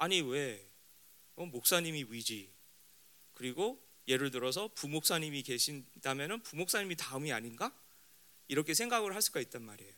아니 0.00 0.22
왜 0.22 0.66
어, 1.36 1.44
목사님이 1.44 2.06
위지. 2.08 2.50
그리고 3.34 3.86
예를 4.08 4.30
들어서 4.30 4.68
부목사님이 4.74 5.42
계신다면은 5.42 6.42
부목사님이 6.42 6.96
다음이 6.96 7.30
아닌가? 7.32 7.78
이렇게 8.48 8.72
생각을 8.72 9.14
할 9.14 9.20
수가 9.20 9.40
있단 9.40 9.62
말이에요. 9.62 9.92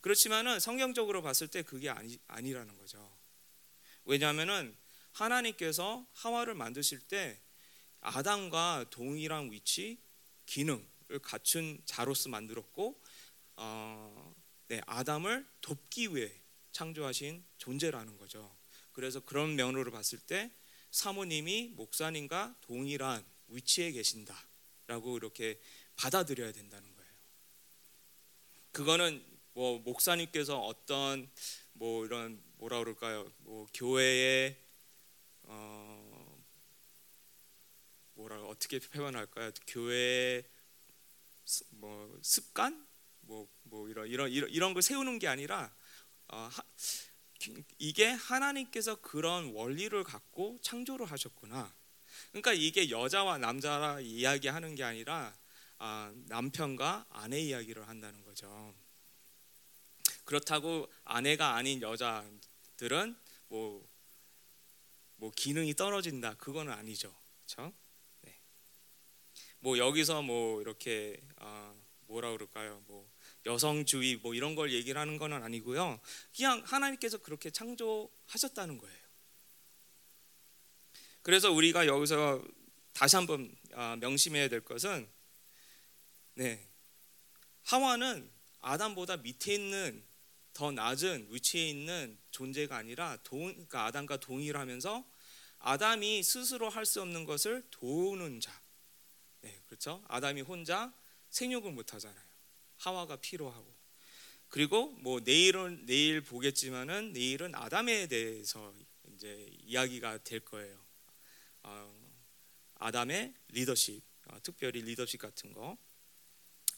그렇지만은 0.00 0.60
성경적으로 0.60 1.22
봤을 1.22 1.48
때 1.48 1.62
그게 1.62 1.90
아니 1.90 2.20
아니라는 2.28 2.78
거죠. 2.78 3.18
왜냐하면은 4.04 4.76
하나님께서 5.10 6.06
하와를 6.12 6.54
만드실 6.54 7.00
때 7.00 7.40
아담과 8.00 8.86
동일한 8.90 9.50
위치, 9.50 10.00
기능을 10.46 11.18
갖춘 11.20 11.82
자로서 11.84 12.28
만들었고, 12.28 13.02
어, 13.56 14.34
네, 14.68 14.80
아담을 14.86 15.44
돕기 15.60 16.14
위해 16.14 16.32
창조하신 16.70 17.44
존재라는 17.58 18.16
거죠. 18.18 18.61
그래서 18.92 19.20
그런 19.20 19.56
면으로 19.56 19.90
봤을 19.90 20.18
때 20.18 20.50
사모님이 20.90 21.72
목사님과 21.76 22.56
동일한 22.60 23.24
위치에 23.48 23.92
계신다라고 23.92 25.16
이렇게 25.16 25.60
받아들여야 25.96 26.52
된다는 26.52 26.94
거예요. 26.94 27.12
그거는 28.72 29.24
뭐 29.54 29.78
목사님께서 29.80 30.58
어떤 30.60 31.30
뭐 31.72 32.04
이런 32.06 32.42
뭐라 32.56 32.78
그럴까요? 32.78 33.30
뭐 33.38 33.66
교회의 33.74 34.56
어 35.44 36.42
뭐라 38.14 38.42
어떻게 38.44 38.78
표현할까요? 38.78 39.50
교회 39.66 40.42
뭐 41.70 42.18
습관 42.22 42.86
뭐뭐 43.20 43.48
뭐 43.64 43.88
이런 43.88 44.06
이런 44.08 44.30
이런 44.30 44.50
이런 44.50 44.74
걸 44.74 44.82
세우는 44.82 45.18
게 45.18 45.28
아니라 45.28 45.74
어, 46.28 46.36
하, 46.50 46.62
이게 47.78 48.06
하나님께서 48.06 48.96
그런 48.96 49.52
원리를 49.52 50.02
갖고 50.04 50.58
창조를 50.62 51.06
하셨구나. 51.10 51.74
그러니까 52.30 52.52
이게 52.52 52.90
여자와 52.90 53.38
남자라 53.38 54.00
이야기하는 54.00 54.74
게 54.74 54.84
아니라 54.84 55.36
아, 55.78 56.12
남편과 56.26 57.06
아내 57.10 57.40
이야기를 57.40 57.88
한다는 57.88 58.22
거죠. 58.22 58.74
그렇다고 60.24 60.90
아내가 61.04 61.56
아닌 61.56 61.82
여자들은 61.82 63.16
뭐, 63.48 63.88
뭐 65.16 65.32
기능이 65.34 65.74
떨어진다 65.74 66.34
그거는 66.34 66.72
아니죠. 66.72 67.14
그렇죠? 67.36 67.72
네. 68.22 68.38
뭐 69.58 69.78
여기서 69.78 70.22
뭐 70.22 70.60
이렇게 70.60 71.20
아, 71.36 71.74
뭐라 72.06 72.30
그럴까요? 72.30 72.82
뭐 72.86 73.10
여성주의 73.46 74.16
뭐 74.16 74.34
이런 74.34 74.54
걸 74.54 74.72
얘기를 74.72 75.00
하는 75.00 75.18
건 75.18 75.32
아니고요. 75.32 76.00
그냥 76.34 76.62
하나님께서 76.64 77.18
그렇게 77.18 77.50
창조하셨다는 77.50 78.78
거예요. 78.78 79.02
그래서 81.22 81.50
우리가 81.52 81.86
여기서 81.86 82.42
다시 82.92 83.16
한번 83.16 83.54
아, 83.74 83.96
명심해야 83.96 84.48
될 84.48 84.60
것은 84.60 85.08
네. 86.34 86.68
하와는 87.64 88.30
아담보다 88.60 89.18
밑에 89.18 89.54
있는 89.54 90.04
더 90.52 90.70
낮은 90.70 91.28
위치에 91.30 91.68
있는 91.68 92.18
존재가 92.30 92.76
아니라 92.76 93.16
동, 93.22 93.46
그러니까 93.52 93.86
아담과 93.86 94.18
동일하면서 94.18 95.04
아담이 95.60 96.22
스스로 96.22 96.68
할 96.68 96.84
수 96.84 97.00
없는 97.00 97.24
것을 97.24 97.64
도우는 97.70 98.40
자. 98.40 98.60
네, 99.40 99.62
그렇죠? 99.66 100.04
아담이 100.08 100.42
혼자 100.42 100.92
생육을 101.30 101.72
못 101.72 101.94
하잖아요. 101.94 102.31
하와가 102.82 103.16
필요하고. 103.16 103.72
그리고 104.48 104.90
뭐 105.00 105.20
내일은 105.20 105.86
내일 105.86 106.20
보겠지만은 106.20 107.12
내일은 107.12 107.54
아담에 107.54 108.06
대해서 108.08 108.74
이제 109.14 109.48
이야기가 109.60 110.18
될 110.24 110.40
거예요. 110.40 110.78
어, 111.62 112.12
아담의 112.74 113.34
리더십, 113.48 114.02
어, 114.26 114.38
특별히 114.42 114.82
리더십 114.82 115.20
같은 115.20 115.52
거. 115.52 115.78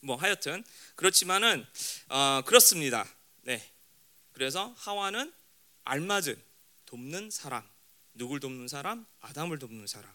뭐 0.03 0.17
하여튼 0.17 0.62
그렇지만은 0.95 1.67
어, 2.11 2.43
그렇습니다. 2.45 3.09
네. 3.43 3.73
그래서 4.33 4.75
하와는 4.77 5.33
알맞은 5.85 6.40
돕는 6.85 7.31
사람. 7.31 7.67
누굴 8.12 8.40
돕는 8.40 8.69
사람? 8.69 9.07
아담을 9.21 9.59
돕는 9.59 9.87
사람. 9.87 10.12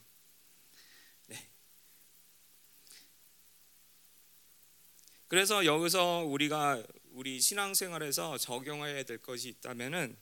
그래서 5.29 5.63
여기서 5.63 6.23
우리가 6.25 6.83
우리 7.11 7.39
신앙생활에서 7.39 8.39
적용해야 8.39 9.03
될 9.03 9.19
것이 9.19 9.49
있다면은 9.49 10.17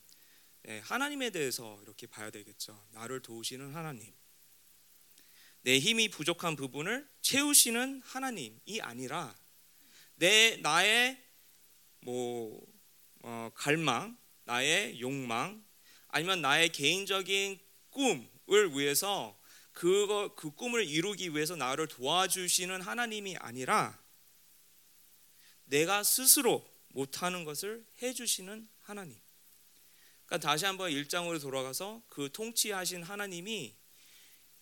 네, 0.63 0.79
하나님에 0.79 1.29
대해서 1.29 1.79
이렇게 1.83 2.07
봐야 2.07 2.29
되겠죠. 2.29 2.77
나를 2.91 3.21
도우시는 3.21 3.73
하나님. 3.73 4.13
내 5.61 5.79
힘이 5.79 6.09
부족한 6.09 6.57
부분을 6.57 7.07
채우시는 7.21 8.01
하나님이 8.03 8.81
아니라 8.81 9.33
내 10.15 10.57
나의 10.57 11.23
뭐 12.01 12.61
어, 13.21 13.49
갈망, 13.55 14.17
나의 14.43 14.99
욕망, 14.99 15.65
아니면 16.09 16.41
나의 16.41 16.67
개인적인 16.73 17.61
꿈을 17.91 18.71
위해서 18.73 19.39
그거 19.71 20.35
그 20.35 20.51
꿈을 20.51 20.85
이루기 20.85 21.29
위해서 21.29 21.55
나를 21.55 21.87
도와주시는 21.87 22.81
하나님이 22.81 23.37
아니라 23.37 24.05
내가 25.67 26.03
스스로 26.03 26.67
못하는 26.89 27.43
것을 27.43 27.85
해주시는 28.01 28.67
하나님. 28.81 29.17
그러니까 30.25 30.49
다시 30.49 30.65
한번 30.65 30.91
일장으로 30.91 31.39
돌아가서 31.39 32.01
그 32.09 32.29
통치하신 32.31 33.03
하나님이 33.03 33.75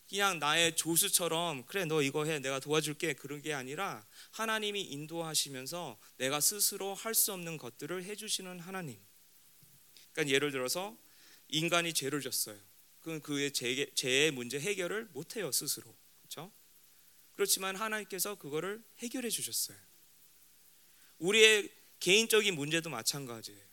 그냥 0.08 0.38
나의 0.38 0.76
조수처럼 0.76 1.64
그래 1.66 1.84
너 1.84 2.00
이거 2.00 2.24
해 2.24 2.38
내가 2.38 2.60
도와줄게 2.60 3.14
그런 3.14 3.42
게 3.42 3.52
아니라 3.52 4.06
하나님이 4.30 4.82
인도하시면서 4.82 5.98
내가 6.18 6.40
스스로 6.40 6.94
할 6.94 7.14
수 7.14 7.32
없는 7.32 7.56
것들을 7.56 8.04
해주시는 8.04 8.60
하나님. 8.60 9.00
그러니까 10.12 10.32
예를 10.32 10.52
들어서 10.52 10.96
인간이 11.48 11.92
죄를 11.92 12.20
졌어요. 12.20 12.58
그건 13.00 13.20
그의 13.20 13.52
죄, 13.52 13.92
죄의 13.94 14.30
문제 14.32 14.60
해결을 14.60 15.06
못해요 15.06 15.50
스스로. 15.50 15.92
그렇죠? 16.20 16.52
그렇지만 17.34 17.74
하나님께서 17.76 18.36
그거를 18.36 18.84
해결해 18.98 19.30
주셨어요. 19.30 19.85
우리의 21.18 21.70
개인적인 22.00 22.54
문제도 22.54 22.88
마찬가지예요. 22.90 23.64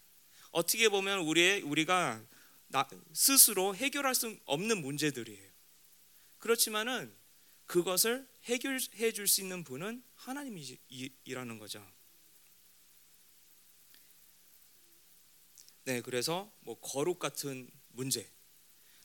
어떻게 0.52 0.90
보면 0.90 1.20
우리의 1.20 1.62
우리가 1.62 2.24
나, 2.68 2.88
스스로 3.14 3.76
해결할 3.76 4.16
수 4.16 4.38
없는 4.46 4.82
문제들이에요. 4.82 5.52
그렇지만은 6.40 7.16
그것을 7.66 8.28
해결해 8.44 9.12
줄 9.14 9.28
수 9.28 9.42
있는 9.42 9.64
분은 9.64 10.04
하나님이라는 10.16 11.60
거죠. 11.60 11.86
네, 15.86 16.02
그래서 16.02 16.52
뭐 16.62 16.80
거룩 16.80 17.20
같은 17.20 17.70
문제. 17.90 18.30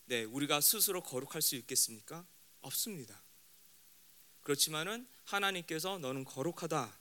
네, 0.05 0.25
우리가 0.25 0.61
스스로 0.61 1.03
거룩할 1.03 1.43
수 1.43 1.57
있겠습니까? 1.57 2.27
없습니다. 2.61 3.23
그렇지만은 4.43 5.07
하나님께서 5.25 5.99
너는 5.99 6.25
거룩하다. 6.25 6.99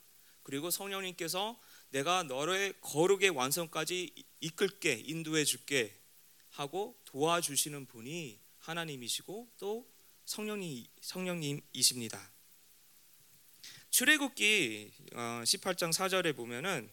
그리고 0.48 0.70
성령님께서 0.70 1.60
내가 1.90 2.22
너의 2.22 2.72
거룩의 2.80 3.28
완성까지 3.28 4.10
이끌게 4.40 4.94
인도해 4.94 5.44
줄게 5.44 5.94
하고 6.48 6.98
도와주시는 7.04 7.84
분이 7.84 8.40
하나님이시고 8.56 9.46
또 9.58 9.86
성령님 10.24 10.86
성령님이십니다. 11.02 12.32
출애굽기 13.90 14.90
18장 15.12 15.88
어, 15.88 15.90
4절에 15.90 16.34
보면은 16.34 16.88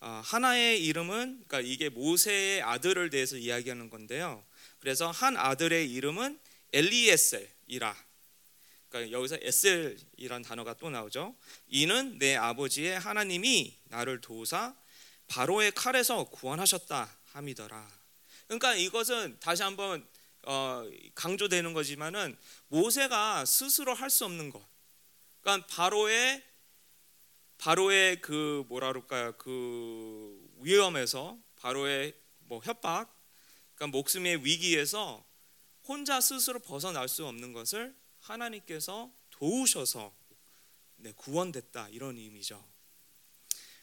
어, 0.00 0.20
하나의 0.24 0.84
이름은 0.84 1.44
그러니까 1.46 1.60
이게 1.60 1.88
모세의 1.88 2.62
아들을 2.62 3.10
대해서 3.10 3.36
이야기하는 3.36 3.90
건데요. 3.90 4.44
그래서 4.80 5.08
한 5.08 5.36
아들의 5.36 5.88
이름은 5.88 6.36
엘리에셀이라. 6.72 7.94
그러니까 8.92 9.10
여기서 9.10 9.38
에셀이란 9.40 10.42
단어가 10.42 10.74
또 10.74 10.90
나오죠. 10.90 11.34
이는 11.68 12.18
내 12.18 12.36
아버지의 12.36 13.00
하나님이 13.00 13.74
나를 13.84 14.20
도우사 14.20 14.76
바로의 15.28 15.72
칼에서 15.72 16.24
구원하셨다 16.24 17.08
함이더라. 17.32 17.90
그러니까 18.46 18.74
이것은 18.74 19.38
다시 19.40 19.62
한번 19.62 20.06
어, 20.44 20.84
강조되는 21.14 21.72
거지만은 21.72 22.36
모세가 22.68 23.46
스스로 23.46 23.94
할 23.94 24.10
수 24.10 24.26
없는 24.26 24.50
것. 24.50 24.62
그러니까 25.40 25.66
바로의 25.68 26.44
바로의 27.56 28.20
그 28.20 28.64
뭐라 28.68 28.88
그럴까요? 28.88 29.32
그 29.38 30.38
위험에서 30.60 31.38
바로의 31.56 32.14
뭐 32.40 32.60
협박, 32.62 33.08
그러니까 33.74 33.96
목숨의 33.96 34.44
위기에서 34.44 35.24
혼자 35.84 36.20
스스로 36.20 36.58
벗어날 36.58 37.08
수 37.08 37.24
없는 37.24 37.52
것을 37.52 38.01
하나님께서 38.22 39.12
도우셔서 39.30 40.12
네, 40.96 41.12
구원됐다 41.16 41.88
이런 41.90 42.16
의미죠. 42.16 42.64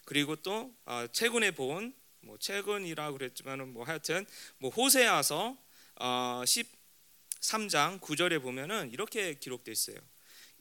그리고 0.03 0.35
또 0.35 0.73
어, 0.85 1.05
최근에 1.11 1.51
본 1.51 1.99
뭐 2.21 2.37
최근이라 2.37 3.11
그랬지만은 3.11 3.73
뭐 3.73 3.83
하여튼 3.85 4.25
뭐 4.57 4.69
호세아서 4.69 5.57
어, 5.95 6.41
13장 6.45 7.99
9절에 7.99 8.41
보면은 8.41 8.91
이렇게 8.91 9.33
기록되어 9.35 9.71
있어요. 9.71 9.97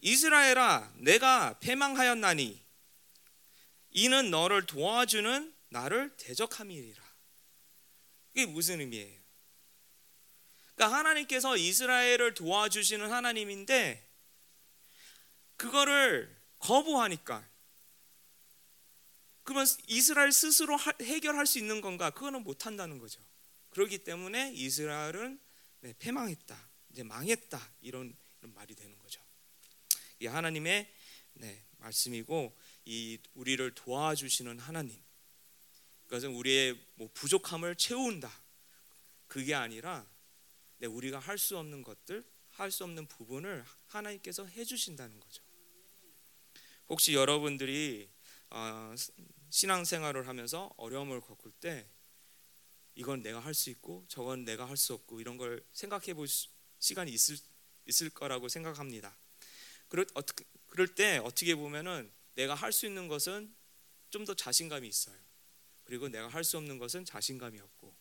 이스라엘아 0.00 0.92
내가 0.96 1.58
패망하였나니 1.58 2.62
이는 3.90 4.30
너를 4.30 4.66
도와주는 4.66 5.54
나를 5.70 6.14
대적함이니라. 6.16 7.02
이게 8.34 8.46
무슨 8.46 8.80
의미예요? 8.80 9.17
그러니까 10.78 10.96
하나님께서 10.96 11.56
이스라엘을 11.56 12.34
도와주시는 12.34 13.10
하나님인데 13.10 14.08
그거를 15.56 16.32
거부하니까 16.60 17.44
그러면 19.42 19.66
이스라엘 19.88 20.30
스스로 20.30 20.78
해결할 21.02 21.46
수 21.46 21.58
있는 21.58 21.80
건가? 21.80 22.10
그거는 22.10 22.44
못 22.44 22.64
한다는 22.64 22.98
거죠. 22.98 23.20
그렇기 23.70 24.04
때문에 24.04 24.52
이스라엘은 24.54 25.40
네, 25.80 25.94
패망했다, 25.98 26.68
이제 26.90 27.02
망했다 27.02 27.72
이런, 27.80 28.16
이런 28.38 28.54
말이 28.54 28.76
되는 28.76 28.96
거죠. 28.98 29.20
이 30.20 30.26
하나님의 30.26 30.94
네, 31.32 31.64
말씀이고 31.78 32.56
이 32.84 33.18
우리를 33.34 33.74
도와주시는 33.74 34.60
하나님. 34.60 34.96
그것은 36.04 36.30
우리의 36.30 36.78
뭐 36.94 37.08
부족함을 37.14 37.74
채운다. 37.74 38.30
그게 39.26 39.54
아니라 39.54 40.06
네, 40.06 40.17
우리가 40.86 41.18
할 41.18 41.38
수 41.38 41.58
없는 41.58 41.82
것들, 41.82 42.24
할 42.50 42.70
수 42.70 42.84
없는 42.84 43.06
부분을 43.06 43.64
하나님께서 43.86 44.44
해주신다는 44.46 45.18
거죠. 45.20 45.42
혹시 46.88 47.14
여러분들이 47.14 48.08
어, 48.50 48.94
신앙생활을 49.50 50.26
하면서 50.26 50.72
어려움을 50.76 51.20
겪을 51.20 51.52
때 51.60 51.88
이건 52.94 53.22
내가 53.22 53.38
할 53.40 53.54
수 53.54 53.70
있고 53.70 54.04
저건 54.08 54.44
내가 54.44 54.66
할 54.68 54.76
수 54.76 54.94
없고 54.94 55.20
이런 55.20 55.36
걸 55.36 55.64
생각해 55.72 56.14
볼 56.14 56.26
시간이 56.78 57.12
있을 57.12 57.36
있을 57.86 58.10
거라고 58.10 58.48
생각합니다. 58.48 59.16
그럴 59.88 60.06
어떻게 60.14 60.44
그럴 60.68 60.86
때 60.94 61.18
어떻게 61.18 61.54
보면은 61.54 62.12
내가 62.34 62.54
할 62.54 62.72
수 62.72 62.86
있는 62.86 63.08
것은 63.08 63.54
좀 64.10 64.24
더 64.24 64.34
자신감이 64.34 64.86
있어요. 64.88 65.16
그리고 65.84 66.08
내가 66.08 66.28
할 66.28 66.44
수 66.44 66.56
없는 66.58 66.78
것은 66.78 67.04
자신감이 67.04 67.58
없고 67.60 67.94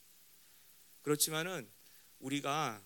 그렇지만은 1.01 1.69
우리가 2.19 2.83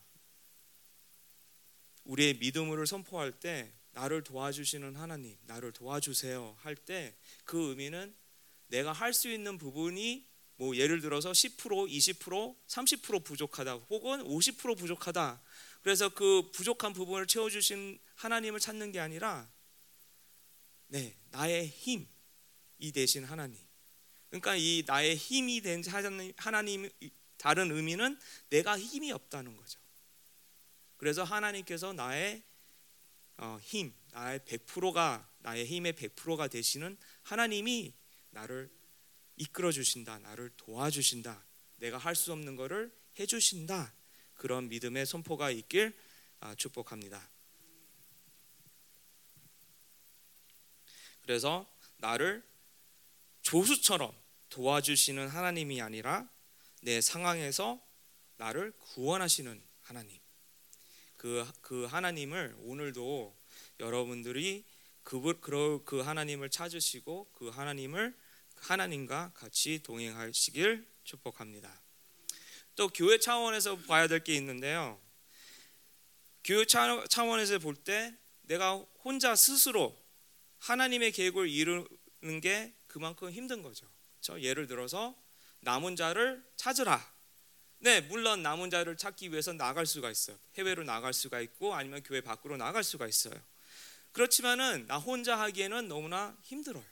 우리의 2.04 2.36
믿음을 2.38 2.86
선포할 2.88 3.32
때 3.32 3.74
나를 3.92 4.24
도와주시는 4.24 4.96
하나님, 4.96 5.38
나를 5.44 5.72
도와주세요 5.74 6.58
할 6.60 6.76
때 6.76 7.16
그 7.46 7.70
의미는 7.70 8.16
내가 8.68 8.94
할 8.94 9.14
수 9.14 9.30
있는 9.30 9.58
부분이 9.58 10.30
뭐 10.56 10.76
예를 10.76 11.02
들어서 11.02 11.32
10%, 11.32 11.58
20%, 11.90 12.56
30% 12.68 13.24
부족하다 13.26 13.74
혹은 13.90 14.24
50% 14.24 14.78
부족하다. 14.78 15.42
그래서 15.82 16.10
그 16.10 16.52
부족한 16.54 16.94
부분을 16.94 17.26
채워 17.28 17.50
주신 17.50 18.00
하나님을 18.16 18.60
찾는 18.60 18.92
게 18.92 19.00
아니라 19.00 19.52
네, 20.88 21.18
나의 21.32 21.68
힘이 21.68 22.08
되신 22.94 23.24
하나님. 23.24 23.60
그러니까 24.30 24.56
이 24.56 24.84
나의 24.86 25.16
힘이 25.16 25.62
된 25.62 25.84
하나님 26.38 26.90
다른 27.42 27.72
의미는 27.72 28.20
내가 28.52 28.78
힘이 28.78 29.12
없다는 29.12 29.58
거죠. 29.58 29.80
그래서 30.98 31.24
하나님께서 31.24 31.92
나의 31.92 32.44
어, 33.38 33.58
힘, 33.64 33.92
나의 34.12 34.42
100%가 34.42 35.28
나의 35.40 35.66
힘의 35.66 35.94
100%가 35.94 36.48
되시는 36.48 36.96
하나님이 37.24 37.96
나를 38.30 38.70
이끌어 39.38 39.72
주신다. 39.72 40.20
나를 40.20 40.52
도와주신다. 40.56 41.44
내가 41.78 41.98
할 41.98 42.16
수 42.16 42.32
없는 42.32 42.56
것을 42.56 42.96
해 43.18 43.26
주신다. 43.26 43.92
그런 44.36 44.70
믿음의 44.70 45.08
선포가 45.08 45.50
있길 45.50 45.98
아, 46.42 46.54
축복합니다. 46.54 47.28
그래서 51.24 51.68
나를 51.98 52.44
조수처럼 53.42 54.16
도와주시는 54.50 55.28
하나님이 55.28 55.82
아니라 55.82 56.30
내 56.82 57.00
상황에서 57.02 57.80
나를 58.38 58.72
구원하시는 58.80 59.62
하나님. 59.82 60.20
그, 61.18 61.48
그 61.62 61.86
하나님을 61.86 62.56
오늘도 62.60 63.38
여러분들이 63.80 64.66
그, 65.04 65.40
그 65.86 66.00
하나님을 66.02 66.50
찾으시고 66.50 67.32
그 67.34 67.50
하나님을 67.50 68.16
하나님과 68.56 69.32
같이 69.34 69.82
동행하시길 69.84 70.88
축복합니다. 71.04 71.82
또 72.76 72.88
교회 72.90 73.20
차원에서 73.20 73.78
봐야 73.80 74.08
될 74.08 74.24
게 74.24 74.36
있는데요. 74.36 75.00
교회 76.44 76.66
차원에서 76.66 77.60
볼 77.60 77.76
때 77.76 78.16
내가 78.42 78.76
혼자 79.04 79.36
스스로 79.36 79.96
하나님의 80.60 81.12
계획을 81.12 81.50
이루는 81.50 82.42
게 82.42 82.74
그만큼 82.88 83.32
힘든 83.32 83.62
거죠. 83.62 83.88
그렇죠? 84.20 84.42
예를 84.42 84.68
들어서 84.68 85.16
남은 85.62 85.96
자를 85.96 86.44
찾으라. 86.56 87.12
네, 87.80 88.02
물론 88.02 88.44
남은 88.44 88.70
자를 88.70 88.96
찾기 88.96 89.32
위해서 89.32 89.54
나갈 89.54 89.86
수가 89.86 90.12
있어요. 90.12 90.38
해외로 90.56 90.84
나갈 90.84 91.14
수가 91.14 91.42
있고 91.42 91.74
아니면 91.74 92.04
교회 92.04 92.22
밖으로 92.22 92.58
나갈 92.58 92.84
수가 92.84 93.08
있어요. 93.08 93.34
그렇지만은 94.12 94.86
나 94.88 94.98
혼자 94.98 95.40
하기에는 95.40 95.88
너무나 95.88 96.38
힘들어요. 96.44 96.86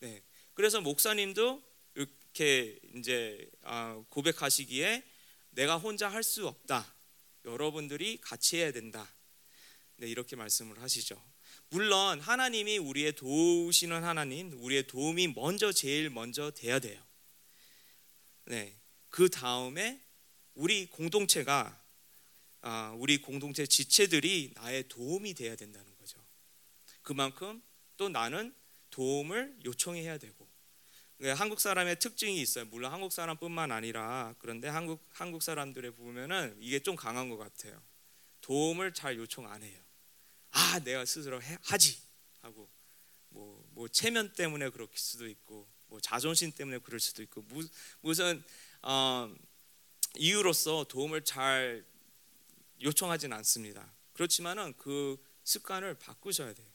네. 0.00 0.22
그래서 0.54 0.80
목사님도 0.80 1.62
이렇게 1.94 2.78
이제 2.94 3.50
아, 3.62 4.02
고백하시기에 4.10 5.02
내가 5.50 5.78
혼자 5.78 6.08
할 6.08 6.22
수 6.22 6.46
없다. 6.46 6.94
여러분들이 7.44 8.18
같이 8.20 8.56
해야 8.56 8.72
된다. 8.72 9.08
네, 9.96 10.08
이렇게 10.08 10.36
말씀을 10.36 10.80
하시죠. 10.82 11.20
물론 11.70 12.20
하나님이 12.20 12.78
우리의 12.78 13.14
도우시는 13.14 14.04
하나님, 14.04 14.52
우리의 14.62 14.86
도움이 14.86 15.28
먼저 15.28 15.72
제일 15.72 16.10
먼저 16.10 16.50
돼야 16.50 16.78
돼요. 16.78 17.05
네. 18.46 18.78
그 19.08 19.28
다음에 19.28 20.00
우리 20.54 20.86
공동체가 20.86 21.82
아, 22.62 22.94
우리 22.98 23.20
공동체 23.20 23.66
지체들이 23.66 24.52
나의 24.54 24.88
도움이 24.88 25.34
돼야 25.34 25.54
된다는 25.54 25.96
거죠. 25.98 26.18
그만큼 27.02 27.62
또 27.96 28.08
나는 28.08 28.54
도움을 28.90 29.58
요청해야 29.64 30.18
되고 30.18 30.48
네, 31.18 31.30
한국 31.30 31.60
사람의 31.60 31.98
특징이 31.98 32.40
있어요. 32.40 32.66
물론 32.66 32.92
한국 32.92 33.12
사람뿐만 33.12 33.72
아니라 33.72 34.34
그런데 34.38 34.68
한국 34.68 35.04
한국 35.10 35.42
사람들의 35.42 35.92
보면은 35.94 36.56
이게 36.60 36.78
좀 36.80 36.94
강한 36.94 37.28
것 37.28 37.36
같아요. 37.36 37.80
도움을 38.42 38.94
잘 38.94 39.16
요청 39.16 39.50
안 39.50 39.62
해요. 39.62 39.80
아, 40.50 40.78
내가 40.84 41.04
스스로 41.04 41.42
해, 41.42 41.58
하지 41.62 41.98
하고 42.40 42.70
뭐, 43.28 43.64
뭐 43.72 43.88
체면 43.88 44.32
때문에 44.34 44.70
그럴 44.70 44.88
수도 44.94 45.26
있고 45.26 45.68
뭐 45.88 46.00
자존심 46.00 46.52
때문에 46.52 46.78
그럴 46.78 47.00
수도 47.00 47.22
있고 47.22 47.42
무, 47.42 47.66
무슨 48.00 48.42
어, 48.82 49.32
이유로서 50.16 50.84
도움을 50.84 51.24
잘 51.24 51.84
요청하진 52.82 53.32
않습니다. 53.32 53.92
그렇지만은 54.12 54.74
그 54.76 55.16
습관을 55.44 55.94
바꾸셔야 55.94 56.52
돼요. 56.52 56.66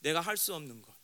내가 0.00 0.20
할 0.20 0.36
수 0.36 0.54
없는 0.54 0.80
것. 0.82 0.94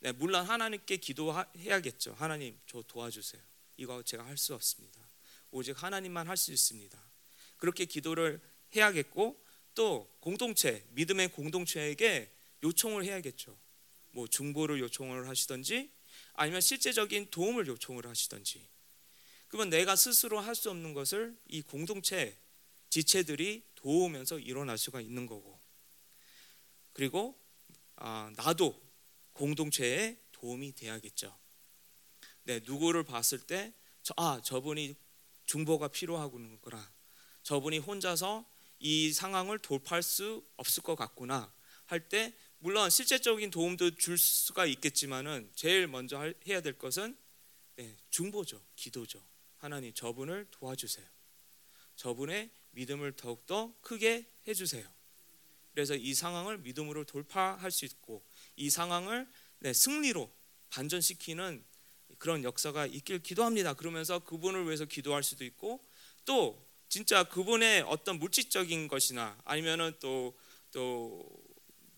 네, 0.00 0.12
물론 0.12 0.44
하나님께 0.44 0.96
기도해야겠죠. 0.96 2.14
하나님, 2.14 2.58
저 2.66 2.82
도와주세요. 2.82 3.40
이거 3.76 4.02
제가 4.02 4.24
할 4.26 4.36
수 4.36 4.54
없습니다. 4.54 5.00
오직 5.50 5.80
하나님만 5.82 6.26
할 6.28 6.36
수 6.36 6.52
있습니다. 6.52 6.98
그렇게 7.56 7.84
기도를 7.84 8.40
해야겠고 8.74 9.40
또 9.74 10.10
공동체, 10.20 10.84
믿음의 10.90 11.32
공동체에게 11.32 12.32
요청을 12.62 13.04
해야겠죠. 13.04 13.56
뭐 14.12 14.26
중보를 14.26 14.80
요청을 14.80 15.28
하시든지 15.28 15.90
아니면 16.40 16.62
실제적인 16.62 17.30
도움을 17.30 17.66
요청을 17.66 18.06
하시든지 18.06 18.66
그러면 19.48 19.68
내가 19.68 19.94
스스로 19.94 20.40
할 20.40 20.54
수 20.54 20.70
없는 20.70 20.94
것을 20.94 21.38
이 21.48 21.60
공동체 21.60 22.38
지체들이 22.88 23.62
도우면서 23.74 24.38
일어날 24.38 24.78
수가 24.78 25.02
있는 25.02 25.26
거고 25.26 25.60
그리고 26.94 27.38
아, 27.96 28.32
나도 28.36 28.80
공동체에 29.34 30.18
도움이 30.32 30.72
돼야겠죠. 30.74 31.38
네, 32.44 32.60
누구를 32.64 33.04
봤을 33.04 33.38
때 33.38 33.74
저, 34.02 34.14
아, 34.16 34.40
저분이 34.42 34.96
중보가 35.44 35.88
필요하구나. 35.88 36.90
저분이 37.42 37.78
혼자서 37.80 38.48
이 38.78 39.12
상황을 39.12 39.58
돌파할 39.58 40.02
수 40.02 40.42
없을 40.56 40.82
것 40.82 40.96
같구나 40.96 41.52
할 41.84 42.08
때 42.08 42.32
물론 42.62 42.90
실제적인 42.90 43.50
도움도 43.50 43.96
줄 43.96 44.18
수가 44.18 44.66
있겠지만은 44.66 45.50
제일 45.54 45.86
먼저 45.86 46.32
해야 46.46 46.60
될 46.60 46.76
것은 46.76 47.16
네, 47.76 47.96
중보죠, 48.10 48.60
기도죠. 48.76 49.24
하나님 49.56 49.94
저분을 49.94 50.46
도와주세요. 50.50 51.06
저분의 51.96 52.50
믿음을 52.72 53.12
더욱더 53.12 53.74
크게 53.80 54.26
해주세요. 54.46 54.86
그래서 55.72 55.94
이 55.94 56.12
상황을 56.12 56.58
믿음으로 56.58 57.04
돌파할 57.04 57.70
수 57.70 57.86
있고 57.86 58.22
이 58.56 58.68
상황을 58.68 59.26
네, 59.60 59.72
승리로 59.72 60.30
반전시키는 60.68 61.64
그런 62.18 62.44
역사가 62.44 62.86
있길 62.86 63.22
기도합니다. 63.22 63.72
그러면서 63.72 64.18
그분을 64.18 64.66
위해서 64.66 64.84
기도할 64.84 65.22
수도 65.22 65.46
있고 65.46 65.82
또 66.26 66.62
진짜 66.90 67.24
그분의 67.24 67.82
어떤 67.82 68.18
물질적인 68.18 68.88
것이나 68.88 69.40
아니면은 69.44 69.94
또또 70.00 71.49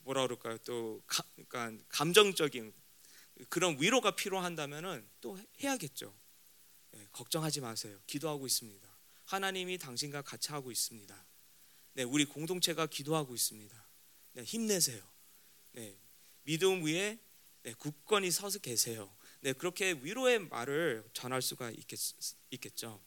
뭐라 0.04 0.22
그럴까요? 0.22 0.58
또 0.58 1.02
가, 1.06 1.24
그러니까 1.48 1.84
감정적인 1.88 2.72
그런 3.48 3.80
위로가 3.80 4.14
필요한다면은 4.14 5.08
또 5.20 5.38
해야겠죠. 5.60 6.14
네, 6.92 7.08
걱정하지 7.12 7.60
마세요. 7.60 7.98
기도하고 8.06 8.46
있습니다. 8.46 8.88
하나님이 9.24 9.78
당신과 9.78 10.22
같이 10.22 10.52
하고 10.52 10.70
있습니다. 10.70 11.26
네, 11.94 12.02
우리 12.02 12.24
공동체가 12.24 12.86
기도하고 12.86 13.34
있습니다. 13.34 13.88
네, 14.32 14.42
힘내세요. 14.44 15.02
네, 15.72 15.98
믿음 16.42 16.84
위에 16.84 17.18
네, 17.62 17.74
굳건히 17.74 18.30
서서 18.30 18.58
계세요. 18.58 19.14
네, 19.40 19.52
그렇게 19.52 19.92
위로의 19.92 20.40
말을 20.40 21.08
전할 21.12 21.42
수가 21.42 21.70
있겠, 21.70 21.98
있겠죠. 22.50 23.02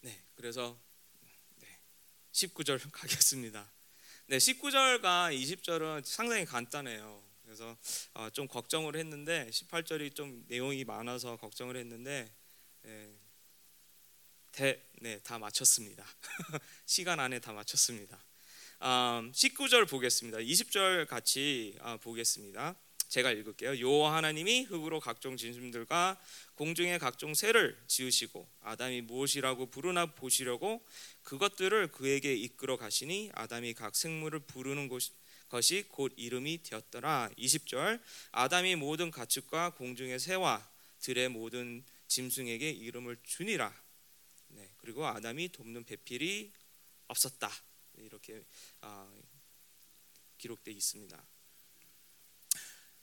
네, 0.00 0.24
그래서 0.34 0.78
네, 0.82 0.91
19절 2.32 2.80
가겠습니다. 2.90 3.70
네, 4.26 4.38
19절과 4.38 5.36
20절은 5.36 6.04
상당히 6.04 6.44
간단해요. 6.44 7.22
그래서 7.44 7.76
어, 8.14 8.30
좀 8.30 8.48
걱정을 8.48 8.96
했는데 8.96 9.48
18절이 9.50 10.14
좀 10.14 10.44
내용이 10.48 10.84
많아서 10.84 11.36
걱정을 11.36 11.76
했는데 11.76 12.32
예, 12.86 13.10
대, 14.52 14.82
네, 15.00 15.20
다 15.20 15.38
마쳤습니다. 15.38 16.04
시간 16.86 17.20
안에 17.20 17.40
다 17.40 17.52
마쳤습니다. 17.52 18.16
음, 18.82 19.32
19절 19.32 19.88
보겠습니다. 19.88 20.38
20절 20.38 21.06
같이 21.06 21.76
아, 21.80 21.96
보겠습니다. 21.98 22.74
제가 23.12 23.30
읽을게요. 23.30 23.78
여호와 23.78 24.16
하나님이 24.16 24.62
흙으로 24.62 24.98
각종 24.98 25.36
진심들과 25.36 26.18
공중의 26.54 26.98
각종 26.98 27.34
새를 27.34 27.78
지으시고 27.86 28.48
아담이 28.62 29.02
무엇이라고 29.02 29.66
부르나 29.66 30.06
보시려고 30.06 30.82
그것들을 31.22 31.88
그에게 31.88 32.34
이끌어 32.34 32.78
가시니 32.78 33.30
아담이 33.34 33.74
각 33.74 33.94
생물을 33.94 34.38
부르는 34.40 34.88
곳 34.88 35.02
것이 35.50 35.84
곧 35.88 36.14
이름이 36.16 36.62
되었더라. 36.62 37.28
20절 37.36 38.00
아담이 38.30 38.76
모든 38.76 39.10
가축과 39.10 39.74
공중의 39.74 40.18
새와 40.18 40.66
들의 41.00 41.28
모든 41.28 41.84
짐승에게 42.08 42.70
이름을 42.70 43.18
주니라. 43.24 43.78
네, 44.48 44.70
그리고 44.78 45.06
아담이 45.06 45.50
돕는 45.52 45.84
배필이 45.84 46.50
없었다. 47.08 47.50
이렇게 47.98 48.42
아, 48.80 49.06
기록되어 50.38 50.72
있습니다. 50.72 51.31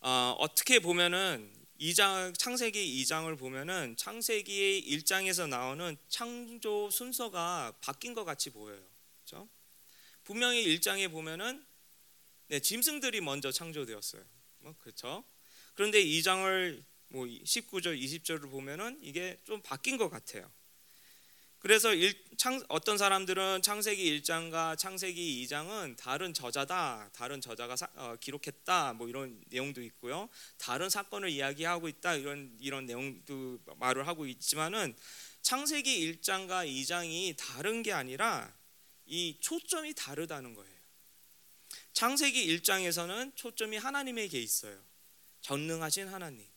어, 0.02 0.36
어떻게 0.40 0.80
보면은 0.80 1.54
2장 1.80 2.38
창세기 2.38 3.04
2장을 3.04 3.38
보면은 3.38 3.96
창세기 3.98 4.86
1장에서 4.88 5.48
나오는 5.48 5.98
창조 6.08 6.90
순서가 6.90 7.74
바뀐 7.82 8.14
것 8.14 8.26
같이 8.26 8.50
보여요. 8.50 8.82
그렇죠? 9.26 9.50
분명히 10.24 10.66
1장에 10.66 11.12
보면은 11.12 11.66
네, 12.48 12.60
짐승들이 12.60 13.22
먼저 13.22 13.52
창조되었어요. 13.52 14.24
뭐 14.60 14.74
그렇죠? 14.80 15.24
그런데 15.76 16.04
2장을 16.04 16.84
뭐 17.10 17.26
19절, 17.26 18.00
20절을 18.00 18.50
보면은 18.50 19.00
이게 19.02 19.38
좀 19.44 19.62
바뀐 19.62 19.98
것 19.98 20.10
같아요. 20.10 20.52
그래서 21.60 21.94
일, 21.94 22.14
창, 22.38 22.64
어떤 22.70 22.98
사람들은 22.98 23.62
창세기 23.62 24.22
1장과 24.22 24.78
창세기 24.78 25.46
2장은 25.46 25.98
다른 25.98 26.34
저자다, 26.34 27.10
다른 27.14 27.42
저자가 27.42 27.76
사, 27.76 27.90
어, 27.96 28.16
기록했다, 28.18 28.94
뭐 28.94 29.10
이런 29.10 29.44
내용도 29.50 29.82
있고요. 29.82 30.30
다른 30.58 30.90
사건을 30.90 31.30
이야기하고 31.30 31.90
있다 31.90 32.16
이런 32.16 32.56
이런 32.62 32.86
내용도 32.86 33.60
말을 33.76 34.08
하고 34.08 34.26
있지만은 34.26 34.96
창세기 35.42 36.22
1장과 36.22 36.66
2장이 36.66 37.36
다른 37.38 37.84
게 37.84 37.92
아니라 37.92 38.56
이 39.06 39.38
초점이 39.42 39.94
다르다는 39.96 40.54
거예요. 40.54 40.80
창세기 41.92 42.48
1장에서는 42.56 43.36
초점이 43.36 43.76
하나님에게 43.76 44.40
있어요. 44.40 44.82
전능하신 45.42 46.08
하나님. 46.08 46.48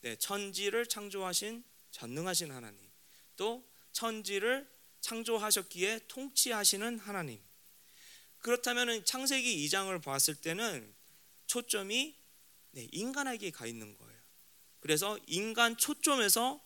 네, 0.00 0.16
천지를 0.16 0.86
창조하신 0.86 1.62
전능하신 1.90 2.50
하나님. 2.52 2.80
또 3.36 3.70
천지를 3.92 4.70
창조하셨기에 5.00 6.00
통치하시는 6.08 6.98
하나님. 6.98 7.40
그렇다면 8.38 9.04
창세기 9.04 9.66
2장을 9.66 10.02
봤을 10.02 10.34
때는 10.34 10.94
초점이 11.46 12.16
네, 12.72 12.88
인간에게 12.90 13.50
가 13.50 13.66
있는 13.66 13.96
거예요. 13.96 14.20
그래서 14.80 15.18
인간 15.26 15.76
초점에서 15.76 16.60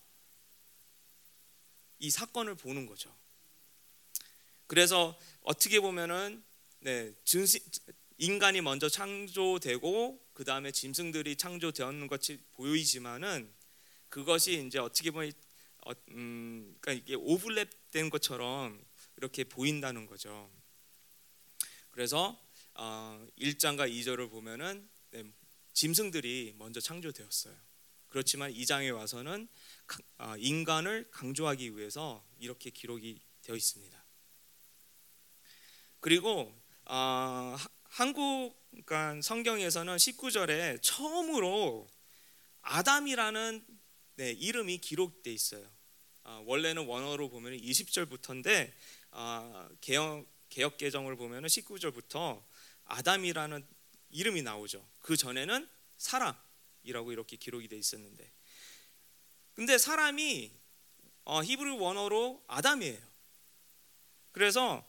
이 1.99 2.11
사건을 2.11 2.55
보는 2.55 2.87
거죠. 2.87 3.15
그래서 4.67 5.19
어떻게 5.43 5.81
보면은 5.81 6.43
네, 6.81 7.15
증시, 7.25 7.61
인간이 8.19 8.61
먼저 8.61 8.89
창조되고 8.89 10.27
그 10.33 10.45
다음에 10.45 10.71
짐승들이 10.71 11.37
창조되었는 11.37 12.07
것이 12.07 12.41
보이지만은 12.55 13.53
그것이 14.09 14.65
이제 14.67 14.79
어떻게 14.79 15.11
보면 15.11 15.33
어, 15.87 15.93
음, 16.09 16.77
그러니까 16.81 16.93
이게 16.93 17.15
오블랩된 17.15 18.11
것처럼 18.11 18.85
이렇게 19.17 19.45
보인다는 19.45 20.07
거죠. 20.07 20.51
그래서 21.93 22.37
어, 22.75 23.25
1장과 23.39 23.89
2절을 23.89 24.29
보면은 24.29 24.89
네, 25.13 25.25
짐승들이 25.75 26.57
먼저 26.59 26.81
창조되었어요. 26.81 27.55
그렇지만 28.09 28.53
2장에 28.53 28.93
와서는 28.93 29.47
어, 30.19 30.35
인간을 30.39 31.09
강조하기 31.13 31.77
위해서 31.77 32.27
이렇게 32.41 32.71
기록이 32.71 33.21
되어 33.43 33.55
있습니다. 33.55 34.05
그리고 36.01 36.53
어, 36.87 37.57
한국 37.85 38.61
그러니까 38.71 39.23
성경에서는 39.23 39.97
19절에 39.97 40.83
처음으로 40.83 41.89
아담이라는 42.63 43.65
네, 44.17 44.33
이름이 44.33 44.79
기록돼 44.79 45.33
있어요. 45.33 45.76
아, 46.29 46.43
원래는 46.45 46.87
원어로 46.87 47.29
보면 47.29 47.57
20절부터인데 47.57 48.73
아, 49.13 49.69
개혁 49.81 50.27
개혁 50.49 50.77
개정을 50.77 51.15
보면 51.15 51.45
19절부터 51.45 52.43
아담이라는 52.85 53.65
이름이 54.11 54.43
나오죠. 54.43 54.85
그 55.03 55.17
전에는 55.17 55.69
사람이라고 55.97 57.13
이렇게 57.13 57.37
기록이 57.37 57.69
돼 57.69 57.77
있었는데, 57.77 58.29
근데 59.55 59.79
사람이 59.79 60.51
어, 61.27 61.45
히브리 61.45 61.79
원어로 61.79 62.43
아담이에요. 62.49 62.99
그래서 64.33 64.85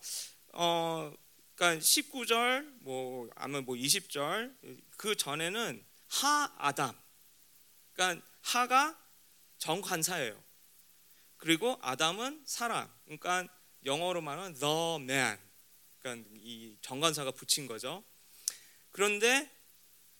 어, 0.53 1.13
그러니까 1.53 1.85
19절 1.85 2.63
뭐 2.81 3.29
아니면 3.35 3.63
뭐 3.65 3.75
20절 3.75 4.55
그 4.97 5.15
전에는 5.15 5.85
하 6.07 6.51
아담. 6.57 6.99
그러니까 7.93 8.25
하가 8.41 8.99
정관사예요. 9.59 10.46
그리고 11.37 11.77
아담은 11.81 12.43
사람. 12.45 12.91
그러니까 13.05 13.47
영어로 13.85 14.21
말하면 14.21 14.53
the 14.53 14.95
man. 14.95 15.37
그러니까 15.99 16.29
이 16.35 16.75
정관사가 16.81 17.31
붙인 17.31 17.67
거죠. 17.67 18.03
그런데 18.91 19.49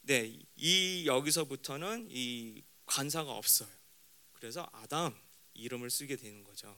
네, 0.02 0.40
이 0.56 1.06
여기서부터는 1.06 2.08
이 2.10 2.64
관사가 2.86 3.32
없어요. 3.32 3.70
그래서 4.34 4.70
아담 4.72 5.14
이름을 5.54 5.90
쓰게 5.90 6.16
되는 6.16 6.44
거죠. 6.44 6.78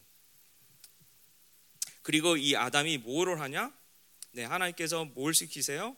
그리고 2.01 2.37
이 2.37 2.55
아담이 2.55 2.99
뭐를 2.99 3.39
하냐? 3.41 3.73
네, 4.31 4.43
하나님께서 4.45 5.05
뭘 5.05 5.33
시키세요? 5.33 5.95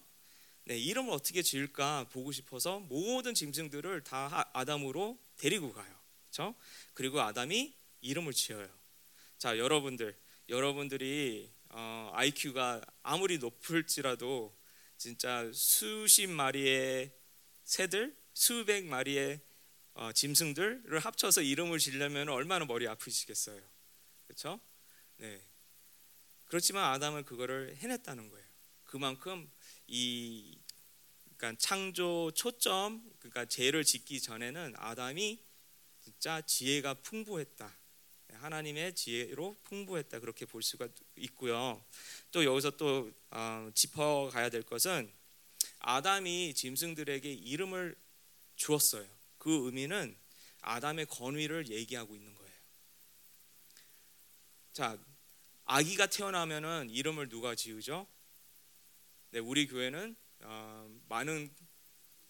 네, 0.66 0.78
이름을 0.78 1.14
어떻게 1.14 1.42
지을까 1.42 2.08
보고 2.12 2.32
싶어서 2.32 2.80
모든 2.80 3.34
짐승들을 3.34 4.04
다 4.04 4.50
아담으로 4.54 5.18
데리고 5.38 5.72
가요. 5.72 5.96
그렇죠? 6.24 6.56
그리고 6.94 7.22
아담이 7.22 7.74
이름을 8.02 8.34
지어요. 8.34 8.70
자, 9.38 9.58
여러분들, 9.58 10.18
여러분들이 10.50 11.52
어, 11.70 12.12
IQ가 12.14 12.82
아무리 13.02 13.38
높을지라도 13.38 14.56
진짜 14.98 15.50
수십 15.54 16.28
마리의 16.28 17.12
새들, 17.64 18.16
수백 18.34 18.86
마리의 18.86 19.42
어, 19.94 20.12
짐승들을 20.12 21.00
합쳐서 21.00 21.42
이름을 21.42 21.80
지려면 21.80 22.30
얼마나 22.30 22.66
머리 22.66 22.88
아프시겠어요. 22.88 23.62
그렇죠? 24.28 24.60
네. 25.18 25.42
그렇지만 26.46 26.94
아담은 26.94 27.24
그거를 27.24 27.76
해냈다는 27.78 28.30
거예요. 28.30 28.46
그만큼 28.84 29.50
이 29.88 30.60
그러니까 31.38 31.58
창조 31.60 32.32
초점, 32.36 33.02
그러니까 33.20 33.46
죄를 33.46 33.84
짓기 33.84 34.22
전에는 34.22 34.74
아담이 34.78 35.40
진짜 36.02 36.42
지혜가 36.42 36.96
풍부했다. 36.96 37.81
하나님의 38.42 38.96
지혜로 38.96 39.58
풍부했다 39.64 40.20
그렇게 40.20 40.46
볼 40.46 40.64
수가 40.64 40.88
있고요. 41.16 41.84
또 42.32 42.44
여기서 42.44 42.72
또 42.72 43.12
어, 43.30 43.70
짚어가야 43.74 44.50
될 44.50 44.64
것은 44.64 45.12
아담이 45.80 46.54
짐승들에게 46.54 47.32
이름을 47.32 47.96
주었어요. 48.56 49.08
그 49.38 49.66
의미는 49.66 50.16
아담의 50.62 51.08
권위를 51.08 51.70
얘기하고 51.70 52.16
있는 52.16 52.34
거예요. 52.36 52.52
자, 54.74 54.98
아기가 55.66 56.08
태어나면은 56.08 56.90
이름을 56.90 57.30
누가 57.30 57.56
지으죠? 57.56 58.08
네, 59.32 59.40
우리 59.40 59.68
교회는 59.68 60.16
어, 60.42 61.00
많은 61.08 61.54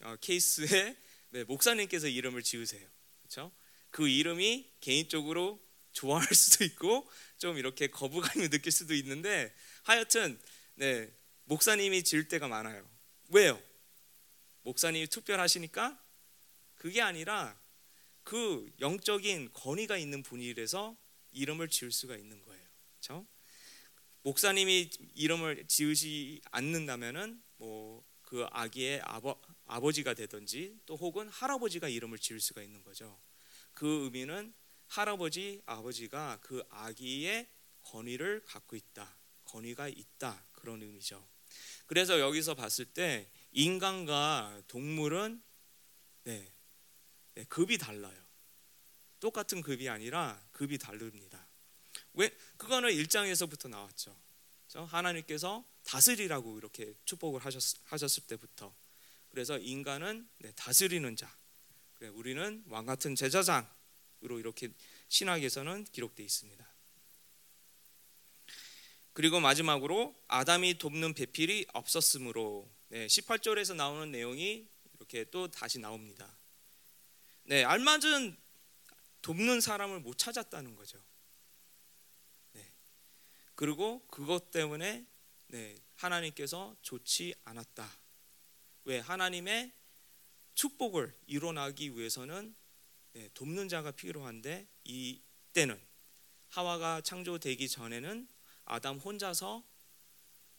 어, 0.03 0.15
케이스에 0.21 0.95
네, 1.29 1.43
목사님께서 1.43 2.07
이름을 2.07 2.43
지으세요. 2.43 2.87
그렇죠? 3.19 3.51
그 3.89 4.07
이름이 4.07 4.71
개인적으로 4.79 5.61
좋아할 5.91 6.27
수도 6.33 6.63
있고 6.63 7.09
좀 7.37 7.57
이렇게 7.57 7.87
거부감을 7.87 8.49
느낄 8.49 8.71
수도 8.71 8.93
있는데 8.93 9.53
하여튼 9.83 10.39
네, 10.75 11.11
목사님이 11.45 12.03
지을 12.03 12.27
때가 12.27 12.47
많아요. 12.47 12.87
왜요? 13.29 13.61
목사님이 14.63 15.07
특별하시니까 15.07 15.99
그게 16.75 17.01
아니라 17.01 17.59
그 18.23 18.71
영적인 18.79 19.51
권위가 19.53 19.97
있는 19.97 20.23
분이라서 20.23 20.95
이름을 21.31 21.69
지을 21.69 21.91
수가 21.91 22.15
있는 22.15 22.41
거예요. 22.41 22.63
그렇죠? 22.99 23.27
목사님이 24.23 24.89
이름을 25.15 25.65
지으지 25.67 26.41
않는다면은 26.51 27.41
뭐 27.57 28.11
그 28.31 28.45
아기의 28.49 29.01
아버, 29.03 29.37
아버지가 29.65 30.13
되든지 30.13 30.79
또 30.85 30.95
혹은 30.95 31.27
할아버지가 31.27 31.89
이름을 31.89 32.17
지을 32.17 32.39
수가 32.39 32.63
있는 32.63 32.81
거죠. 32.81 33.19
그 33.73 34.05
의미는 34.05 34.53
할아버지, 34.91 35.61
아버지가 35.65 36.39
그 36.41 36.61
아기의 36.69 37.47
권위를 37.83 38.43
갖고 38.45 38.75
있다. 38.75 39.15
권위가 39.45 39.87
있다. 39.87 40.45
그런 40.51 40.81
의미죠. 40.81 41.25
그래서 41.85 42.19
여기서 42.19 42.55
봤을 42.55 42.83
때 42.83 43.31
인간과 43.53 44.61
동물은 44.67 45.41
네, 46.25 46.53
네, 47.35 47.43
급이 47.45 47.77
달라요. 47.77 48.21
똑같은 49.21 49.61
급이 49.61 49.87
아니라 49.87 50.41
급이 50.51 50.77
다릅니다. 50.77 51.47
왜? 52.13 52.29
그거는 52.57 52.89
1장에서부터 52.89 53.69
나왔죠. 53.69 54.13
하나님께서 54.73 55.65
다스리라고 55.83 56.57
이렇게 56.57 56.93
축복을 57.05 57.45
하셨, 57.45 57.61
하셨 57.85 58.17
을 58.17 58.27
때부터. 58.27 58.75
그래서 59.29 59.57
인간은 59.57 60.27
네, 60.39 60.51
다스리는 60.51 61.15
자. 61.15 61.33
우리는 62.01 62.63
왕 62.67 62.85
같은 62.85 63.15
제사장 63.15 63.69
으로 64.23 64.39
이렇게 64.39 64.69
신학에서는 65.07 65.85
기록되어 65.85 66.25
있습니다. 66.25 66.71
그리고 69.13 69.39
마지막으로 69.39 70.15
아담이 70.27 70.77
돕는 70.77 71.13
배필이 71.13 71.67
없었으므로 71.73 72.71
네, 72.87 73.07
18절에서 73.07 73.75
나오는 73.75 74.11
내용이 74.11 74.67
이렇게 74.95 75.25
또 75.25 75.49
다시 75.49 75.79
나옵니다. 75.79 76.37
네, 77.43 77.63
알맞은 77.63 78.37
돕는 79.21 79.61
사람을 79.61 79.99
못 79.99 80.17
찾았다는 80.17 80.75
거죠. 80.75 80.97
네. 82.53 82.71
그리고 83.55 84.05
그것 84.07 84.51
때문에 84.51 85.05
네, 85.47 85.75
하나님께서 85.95 86.75
좋지 86.81 87.35
않았다. 87.43 87.89
왜 88.85 88.99
하나님의 88.99 89.71
축복을 90.53 91.13
이뤄나기 91.27 91.95
위해서는 91.97 92.53
네, 92.53 92.60
돕는 93.33 93.69
자가 93.69 93.91
필요한데 93.91 94.67
이때는 94.83 95.79
하와가 96.49 97.01
창조되기 97.01 97.69
전에는 97.69 98.27
아담 98.65 98.97
혼자서 98.97 99.63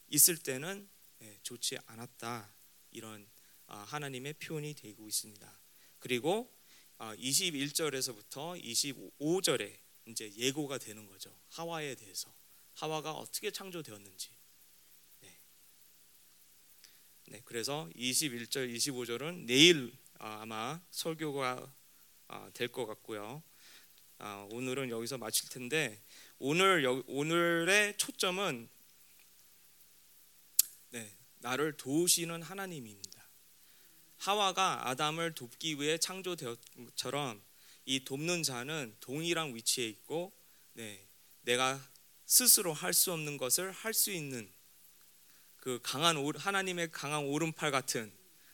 있을 0.07 0.37
때는 0.37 0.89
네, 1.19 1.39
좋지 1.43 1.77
않았다 1.85 2.53
이런 2.91 3.27
아, 3.67 3.77
하나님의 3.77 4.33
표현이 4.33 4.73
되고 4.75 5.07
있습니다. 5.07 5.59
그리고 5.99 6.53
21절에서부터 6.99 8.51
아, 8.51 8.57
25절에 8.59 9.79
이제 10.05 10.31
예고가 10.33 10.77
되는 10.77 11.07
거죠. 11.07 11.35
하와에 11.49 11.95
대해서 11.95 12.33
하와가 12.73 13.13
어떻게 13.13 13.51
창조되었는지. 13.51 14.29
네. 15.21 15.39
네 17.27 17.41
그래서 17.45 17.89
21절, 17.95 18.73
25절은 18.75 19.45
내일 19.45 19.95
아, 20.19 20.41
아마 20.41 20.81
설교가 20.91 21.73
될 22.53 22.71
것 22.71 22.85
같고요. 22.85 23.43
오늘은 24.51 24.89
여기서 24.89 25.17
마칠 25.17 25.49
텐데 25.49 26.01
오늘 26.39 26.85
오늘의 27.07 27.97
초점은 27.97 28.69
네, 30.89 31.15
나를 31.39 31.75
도우시는 31.77 32.41
하나님입니다. 32.41 33.23
하와가 34.17 34.87
아담을 34.87 35.35
돕기 35.35 35.79
위해 35.81 35.97
창조되었처럼 35.97 37.43
이 37.85 38.05
돕는 38.05 38.43
자는 38.43 38.95
동일한 39.01 39.53
위치에 39.53 39.85
있고 39.87 40.31
네, 40.73 41.05
내가 41.41 41.81
스스로 42.25 42.73
할 42.73 42.93
수 42.93 43.11
없는 43.11 43.37
것을 43.37 43.71
할 43.71 43.93
수 43.93 44.11
있는 44.11 44.49
그 45.57 45.79
강한 45.83 46.15
하나님의 46.17 46.91
강한 46.91 47.25
오른팔 47.25 47.71
같은 47.71 48.11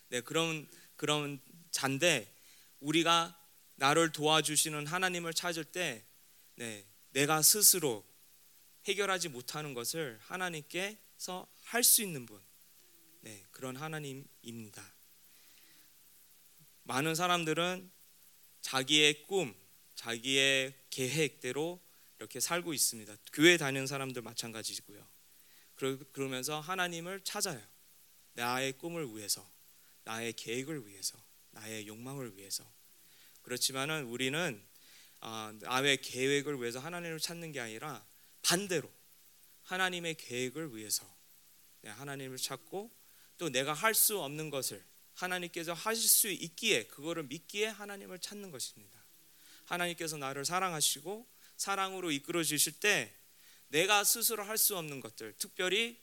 네, 0.09 0.21
그런 0.21 0.67
그런 0.95 1.39
잔데 1.71 2.33
우리가 2.79 3.38
나를 3.79 4.11
도와주시는 4.11 4.87
하나님을 4.87 5.33
찾을 5.33 5.63
때 5.63 6.05
네, 6.55 6.85
내가 7.11 7.41
스스로 7.41 8.05
해결하지 8.85 9.29
못하는 9.29 9.73
것을 9.73 10.19
하나님께서 10.21 11.47
할 11.63 11.83
수 11.83 12.01
있는 12.01 12.25
분, 12.25 12.41
네, 13.21 13.41
그런 13.51 13.77
하나님입니다. 13.77 14.83
많은 16.83 17.15
사람들은 17.15 17.89
자기의 18.61 19.23
꿈, 19.27 19.55
자기의 19.95 20.73
계획대로 20.89 21.79
이렇게 22.17 22.41
살고 22.41 22.73
있습니다. 22.73 23.15
교회 23.31 23.55
다니는 23.55 23.87
사람들 23.87 24.21
마찬가지고요. 24.21 25.07
그러면서 26.11 26.59
하나님을 26.59 27.21
찾아요. 27.23 27.61
나의 28.33 28.73
꿈을 28.73 29.15
위해서, 29.15 29.49
나의 30.03 30.33
계획을 30.33 30.85
위해서, 30.87 31.17
나의 31.51 31.87
욕망을 31.87 32.35
위해서. 32.35 32.69
그렇지만은 33.41 34.05
우리는 34.05 34.63
아, 35.21 35.53
나의 35.59 36.01
계획을 36.01 36.61
위해서 36.61 36.79
하나님을 36.79 37.19
찾는 37.19 37.51
게 37.51 37.59
아니라 37.59 38.05
반대로 38.41 38.91
하나님의 39.63 40.15
계획을 40.15 40.75
위해서 40.75 41.05
네, 41.81 41.89
하나님을 41.89 42.37
찾고 42.37 42.91
또 43.37 43.49
내가 43.49 43.73
할 43.73 43.93
수 43.93 44.19
없는 44.19 44.49
것을 44.49 44.83
하나님께서 45.13 45.73
하실 45.73 46.07
수 46.07 46.29
있기에 46.29 46.87
그거를 46.87 47.23
믿기에 47.23 47.67
하나님을 47.67 48.19
찾는 48.19 48.51
것입니다. 48.51 48.97
하나님께서 49.65 50.17
나를 50.17 50.45
사랑하시고 50.45 51.27
사랑으로 51.57 52.11
이끌어 52.11 52.43
주실 52.43 52.79
때 52.79 53.13
내가 53.67 54.03
스스로 54.03 54.43
할 54.43 54.57
수 54.57 54.77
없는 54.77 54.99
것들, 55.01 55.33
특별히 55.37 55.99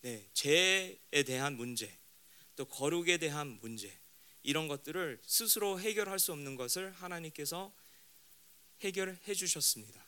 네, 0.00 0.28
죄에 0.32 1.22
대한 1.26 1.56
문제, 1.56 1.98
또 2.56 2.64
거룩에 2.64 3.18
대한 3.18 3.58
문제 3.60 3.96
이런 4.42 4.68
것들을 4.68 5.20
스스로 5.24 5.78
해결할 5.80 6.18
수 6.18 6.32
없는 6.32 6.56
것을 6.56 6.92
하나님께서 6.92 7.72
해결해 8.80 9.34
주셨습니다. 9.34 10.04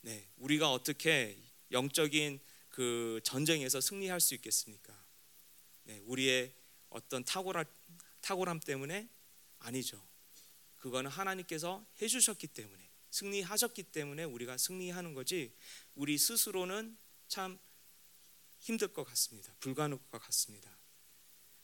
네, 0.00 0.26
우리가 0.36 0.72
어떻게 0.72 1.36
영적인 1.70 2.40
그 2.70 3.20
전쟁에서 3.24 3.80
승리할 3.80 4.20
수 4.20 4.34
있겠습니까? 4.34 4.94
네, 5.84 6.00
우리의 6.04 6.54
어떤 6.90 7.24
탁월함, 7.24 7.64
탁월함 8.20 8.60
때문에 8.60 9.08
아니죠. 9.58 10.02
그거는 10.78 11.10
하나님께서 11.10 11.84
해주셨기 12.00 12.46
때문에 12.48 12.88
승리하셨기 13.10 13.84
때문에 13.84 14.24
우리가 14.24 14.56
승리하는 14.56 15.14
거지 15.14 15.52
우리 15.94 16.16
스스로는 16.16 16.96
참 17.26 17.58
힘들 18.60 18.88
것 18.88 19.04
같습니다. 19.04 19.54
불가능할 19.60 20.04
것 20.10 20.18
같습니다. 20.22 20.70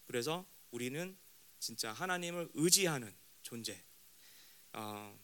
그래서 0.06 0.46
우리는 0.70 1.16
진짜 1.64 1.94
하나님을 1.94 2.50
의지하는 2.52 3.10
존재. 3.40 3.82
어, 4.74 5.18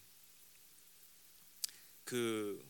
그 2.03 2.67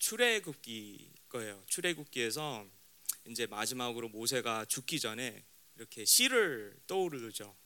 출애굽기 0.00 1.12
거예요. 1.28 1.62
출애굽기에서 1.68 2.66
이제 3.28 3.46
마지막으로 3.46 4.08
모세가 4.08 4.64
죽기 4.64 4.98
전에 4.98 5.44
이렇게 5.76 6.04
시를 6.04 6.76
떠오르죠. 6.88 7.56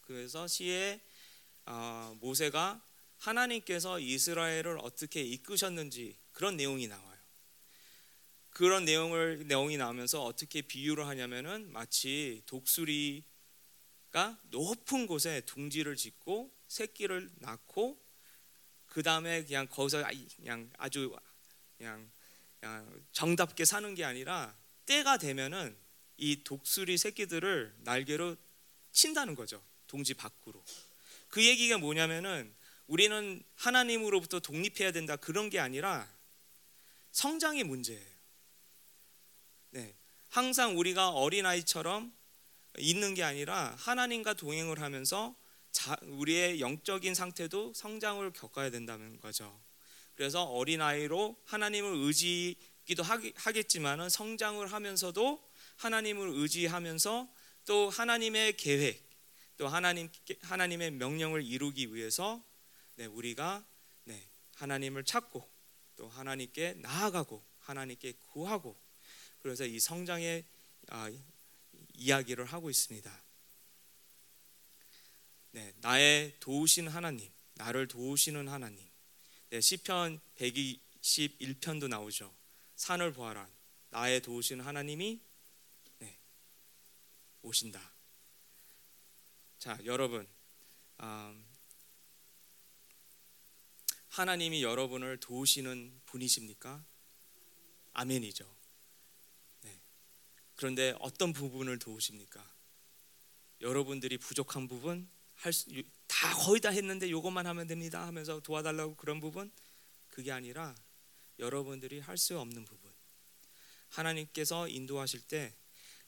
그래서 0.00 0.48
시에 0.48 1.00
어, 1.66 2.18
모세가 2.20 2.84
하나님께서 3.18 4.00
이스라엘을 4.00 4.80
어떻게 4.80 5.22
이끄셨는지 5.22 6.18
그런 6.32 6.56
내용이 6.56 6.88
나와요. 6.88 7.20
그런 8.50 8.84
내용을 8.84 9.46
내용이 9.46 9.76
나오면서 9.76 10.24
어떻게 10.24 10.62
비유를 10.62 11.06
하냐면은 11.06 11.70
마치 11.70 12.42
독수리 12.46 13.30
가 14.12 14.38
높은 14.50 15.06
곳에 15.06 15.40
둥지를 15.46 15.96
짓고 15.96 16.54
새끼를 16.68 17.30
낳고 17.36 17.98
그 18.86 19.02
다음에 19.02 19.42
그냥 19.42 19.66
거기서 19.66 20.04
그냥 20.36 20.70
아주 20.76 21.16
그냥, 21.78 22.10
그냥 22.60 23.02
정답게 23.12 23.64
사는 23.64 23.94
게 23.94 24.04
아니라 24.04 24.54
때가 24.84 25.16
되면은 25.16 25.74
이 26.18 26.44
독수리 26.44 26.98
새끼들을 26.98 27.74
날개로 27.78 28.36
친다는 28.92 29.34
거죠. 29.34 29.64
동지 29.86 30.12
밖으로. 30.12 30.62
그 31.28 31.44
얘기가 31.46 31.78
뭐냐면은 31.78 32.54
우리는 32.86 33.42
하나님으로부터 33.54 34.40
독립해야 34.40 34.92
된다 34.92 35.16
그런 35.16 35.48
게 35.48 35.58
아니라 35.58 36.06
성장의 37.12 37.64
문제예요. 37.64 38.12
네. 39.70 39.96
항상 40.28 40.78
우리가 40.78 41.08
어린 41.08 41.46
아이처럼 41.46 42.12
있는 42.78 43.14
게 43.14 43.22
아니라 43.22 43.74
하나님과 43.78 44.34
동행을 44.34 44.80
하면서 44.80 45.34
자, 45.70 45.96
우리의 46.02 46.60
영적인 46.60 47.14
상태도 47.14 47.72
성장을 47.74 48.30
겪어야 48.32 48.70
된다는 48.70 49.18
거죠. 49.20 49.58
그래서 50.14 50.44
어린아이로 50.44 51.36
하나님을 51.44 51.94
의지기도 52.04 53.02
하겠지만은 53.34 54.08
성장을 54.08 54.64
하면서도 54.66 55.42
하나님을 55.76 56.28
의지하면서 56.34 57.28
또 57.64 57.90
하나님의 57.90 58.56
계획, 58.56 59.02
또 59.56 59.68
하나님 59.68 60.10
하나님의 60.42 60.92
명령을 60.92 61.44
이루기 61.44 61.94
위해서 61.94 62.42
네, 62.96 63.06
우리가 63.06 63.64
네, 64.04 64.28
하나님을 64.56 65.04
찾고 65.04 65.48
또 65.96 66.08
하나님께 66.08 66.74
나아가고 66.78 67.42
하나님께 67.60 68.14
구하고 68.32 68.76
그래서 69.40 69.64
이 69.64 69.80
성장의 69.80 70.44
아, 70.88 71.10
이야기를 71.94 72.44
하고 72.44 72.70
있습니다. 72.70 73.22
네, 75.52 75.74
나의 75.78 76.34
도우신 76.40 76.88
하나님, 76.88 77.30
나를 77.54 77.88
도우시는 77.88 78.48
하나님. 78.48 78.88
네, 79.50 79.60
시편 79.60 80.20
121편도 80.36 81.88
나오죠. 81.88 82.34
산을 82.76 83.12
보아라. 83.12 83.48
나의 83.90 84.22
도우신 84.22 84.60
하나님이 84.60 85.20
네, 85.98 86.18
오신다. 87.42 87.92
자, 89.58 89.78
여러분, 89.84 90.26
음, 91.00 91.44
하나님이 94.08 94.62
여러분을 94.62 95.20
도우시는 95.20 96.00
분이십니까? 96.06 96.84
아멘이죠. 97.92 98.61
네. 100.52 100.56
그런데 100.56 100.94
어떤 101.00 101.32
부분을 101.32 101.78
도우십니까? 101.78 102.44
여러분들이 103.60 104.18
부족한 104.18 104.68
부분, 104.68 105.08
할다 105.34 106.34
거의 106.44 106.60
다 106.60 106.68
했는데 106.70 107.08
이것만 107.08 107.46
하면 107.46 107.66
됩니다 107.66 108.06
하면서 108.06 108.40
도와달라고 108.40 108.94
그런 108.96 109.18
부분 109.20 109.50
그게 110.08 110.30
아니라 110.30 110.74
여러분들이 111.38 111.98
할 112.00 112.16
수 112.16 112.38
없는 112.38 112.64
부분 112.64 112.92
하나님께서 113.88 114.68
인도하실 114.68 115.22
때 115.22 115.54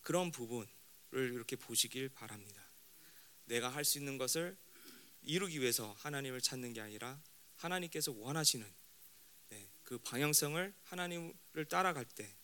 그런 0.02 0.30
부분을 0.30 0.68
이렇게 1.12 1.56
보시길 1.56 2.10
바랍니다. 2.10 2.62
내가 3.46 3.68
할 3.68 3.84
수 3.84 3.98
있는 3.98 4.18
것을 4.18 4.56
이루기 5.22 5.60
위해서 5.60 5.92
하나님을 5.98 6.40
찾는 6.40 6.72
게 6.72 6.80
아니라 6.80 7.20
하나님께서 7.56 8.12
원하시는 8.12 8.66
네, 9.50 9.68
그 9.82 9.98
방향성을 9.98 10.74
하나님을 10.84 11.64
따라갈 11.68 12.04
때, 12.04 12.34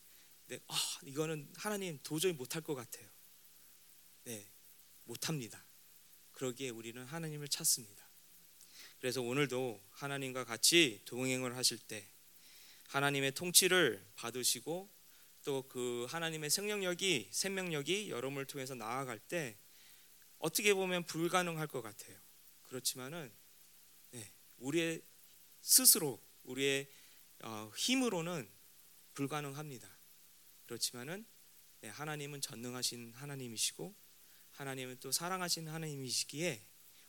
네, 0.51 0.59
아 0.67 0.75
이거는 1.05 1.49
하나님 1.55 2.01
도저히 2.03 2.33
못할 2.33 2.61
것 2.61 2.75
같아요. 2.75 3.09
네, 4.25 4.51
못합니다. 5.05 5.65
그러기에 6.33 6.71
우리는 6.71 7.05
하나님을 7.05 7.47
찾습니다. 7.47 8.05
그래서 8.99 9.23
오늘도 9.23 9.81
하나님과 9.91 10.45
같이 10.45 11.03
동행을 11.05 11.57
하실 11.57 11.79
때 11.79 12.05
하나님의 12.89 13.33
통치를 13.33 14.05
받으시고 14.17 14.91
또 15.45 15.63
그 15.69 16.05
하나님의 16.11 16.51
생명력이 16.51 17.29
생명력이 17.31 18.11
여러분을 18.11 18.45
통해서 18.45 18.75
나아갈 18.75 19.21
때 19.21 19.57
어떻게 20.39 20.75
보면 20.75 21.05
불가능할 21.05 21.69
것 21.69 21.81
같아요. 21.81 22.19
그렇지만은 22.65 23.33
네, 24.11 24.33
우리의 24.59 25.01
스스로 25.63 26.21
우리의 26.43 26.91
어, 27.45 27.71
힘으로는 27.77 28.51
불가능합니다. 29.15 30.00
그렇지만은 30.71 31.27
네, 31.81 31.89
하나님은 31.89 32.41
전능하신 32.41 33.13
하나님이시고 33.15 33.93
하나님은 34.53 35.01
또 35.01 35.11
사랑하신 35.11 35.67
하나님이시기에 35.67 36.65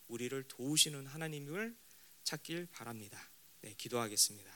우리를 0.07 0.43
도우시는 0.47 1.05
하나님을 1.05 1.77
찾길 2.23 2.69
바랍니다. 2.71 3.29
네, 3.61 3.75
기도하겠습니다. 3.77 4.51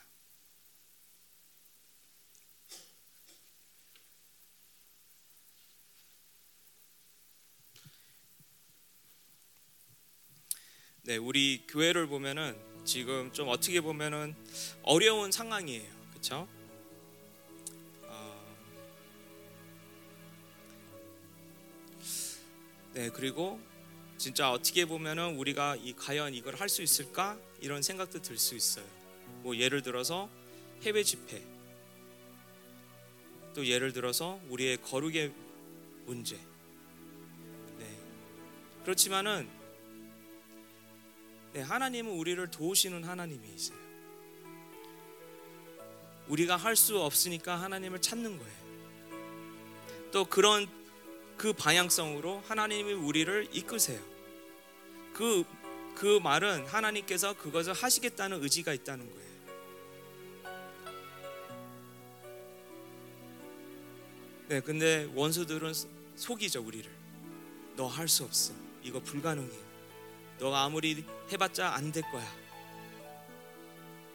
네, 11.03 11.18
우리 11.18 11.68
교회를 11.68 12.08
보면은 12.08 12.60
지금 12.86 13.32
좀 13.34 13.49
어떻게 13.49 13.82
보면은 13.82 14.36
어려운 14.82 15.32
상황이에요. 15.32 16.10
그렇죠? 16.10 16.55
네, 22.96 23.10
그리고 23.10 23.60
진짜 24.18 24.50
어떻게 24.50 24.86
보면은 24.86 25.36
우리가 25.36 25.76
이 25.76 25.91
과연 25.91 26.34
이걸 26.34 26.56
할 26.56 26.70
수 26.70 26.82
있을까 26.82 27.38
이런 27.60 27.82
생각도 27.82 28.22
들 28.22 28.38
수 28.38 28.56
있어요. 28.56 28.86
뭐 29.43 29.58
예를 29.58 29.82
들어서 29.82 30.30
해외 30.84 31.04
집회, 31.04 31.43
또 33.54 33.66
예를 33.66 33.91
들어서 33.91 34.39
우리의 34.48 34.78
거룩의 34.82 35.34
문제. 36.06 36.38
네. 37.78 38.00
그렇지만은 38.86 39.50
네, 41.52 41.60
하나님은 41.60 42.14
우리를 42.14 42.50
도우시는 42.50 43.04
하나님이세요. 43.04 43.78
우리가 46.30 46.56
할 46.56 46.78
수 46.78 46.98
없으니까 47.02 47.62
하나님을 47.62 48.00
찾는 48.00 48.38
거예요. 48.39 48.66
또 50.14 50.24
그런 50.24 50.66
그 51.38 51.54
방향성으로 51.54 52.44
하나님이 52.48 52.94
우리를 52.94 53.50
이끄세요. 53.52 54.00
그, 55.14 55.44
그 55.96 56.20
말은 56.24 56.66
하나님께서 56.68 57.34
그것을 57.34 57.74
하시겠다는 57.74 58.42
의지가 58.44 58.74
있다는 58.74 59.06
거예요. 59.12 59.26
네, 64.48 64.62
근데 64.62 65.10
원수들은 65.16 65.74
속이죠, 66.16 66.62
우리를. 66.64 66.90
너 67.76 67.88
할 67.88 68.08
수 68.08 68.24
없어. 68.24 68.54
이거 68.84 69.00
불가능해. 69.02 69.50
너가 70.40 70.64
아무리 70.64 71.04
해봤자 71.32 71.74
안 71.74 71.92
될 71.92 72.04
거야. 72.12 72.26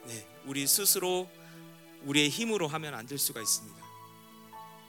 네, 0.06 0.26
우리 0.46 0.66
스스로 0.66 1.28
우리의 2.04 2.30
힘으로 2.30 2.68
하면 2.68 2.94
안 2.94 3.06
될 3.06 3.18
수가 3.18 3.40
있습니다. 3.40 3.78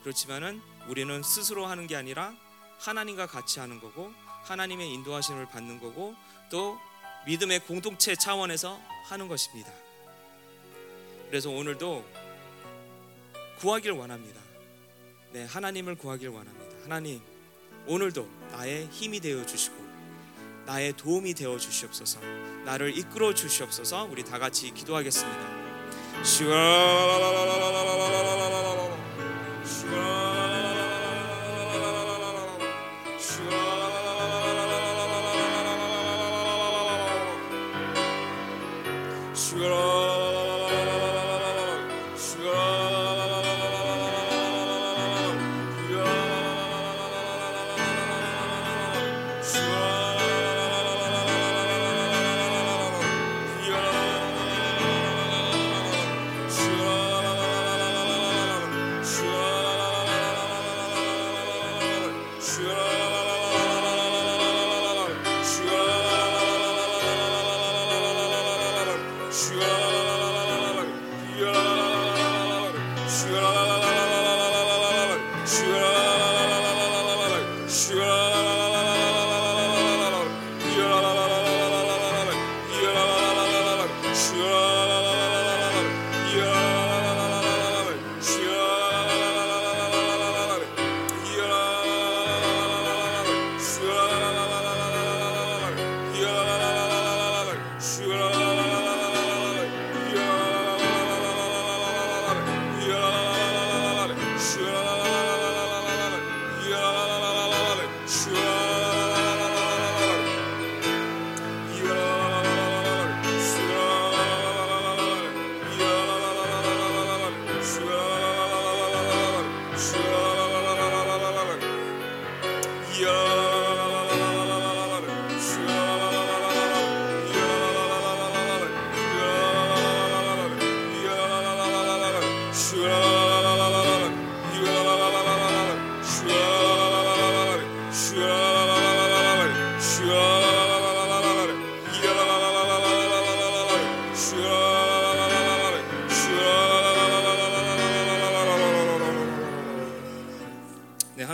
그렇지만은 0.04 0.62
우리는 0.88 1.22
스스로 1.24 1.66
하는 1.66 1.88
게 1.88 1.96
아니라 1.96 2.34
하나님과 2.80 3.28
같이 3.28 3.60
하는 3.60 3.80
거고 3.80 4.12
하나님의 4.44 4.92
인도하심을 4.94 5.48
받는 5.48 5.80
거고 5.80 6.16
또 6.50 6.78
믿음의 7.26 7.62
공동체 7.62 8.16
차원에서 8.16 8.80
하는 9.06 9.28
것입니다. 9.28 9.72
그래서 11.30 11.50
오늘도 11.50 12.04
구하길 13.60 13.92
원합니다. 13.92 14.42
네, 15.32 15.46
하나님을 15.46 15.96
구하길 15.96 16.30
원합니다. 16.30 16.84
하나님, 16.84 17.22
오늘도 17.86 18.28
나의 18.52 18.88
힘이 18.92 19.20
되어 19.20 19.46
주시고 19.46 19.76
나의 20.66 20.94
도움이 20.94 21.34
되어 21.34 21.58
주시옵소서. 21.58 22.20
나를 22.66 22.98
이끌어 22.98 23.34
주시옵소서. 23.34 24.06
우리 24.06 24.24
다 24.24 24.40
같이 24.40 24.72
기도하겠습니다. 24.72 25.62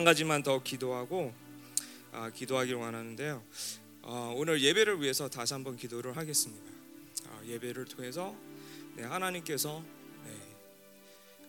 가지만 0.08 0.41
더 0.41 0.64
기도하고 0.64 1.34
아, 2.14 2.30
기도하길 2.30 2.76
원하는데요. 2.76 3.43
어, 4.03 4.34
오늘 4.38 4.62
예배를 4.62 5.01
위해서 5.01 5.28
다시 5.28 5.53
한번 5.53 5.76
기도를 5.76 6.16
하겠습니다. 6.16 6.72
아, 7.26 7.43
예배를 7.45 7.84
통해서 7.84 8.34
네, 8.95 9.03
하나님께서 9.03 9.84
네, 10.24 10.32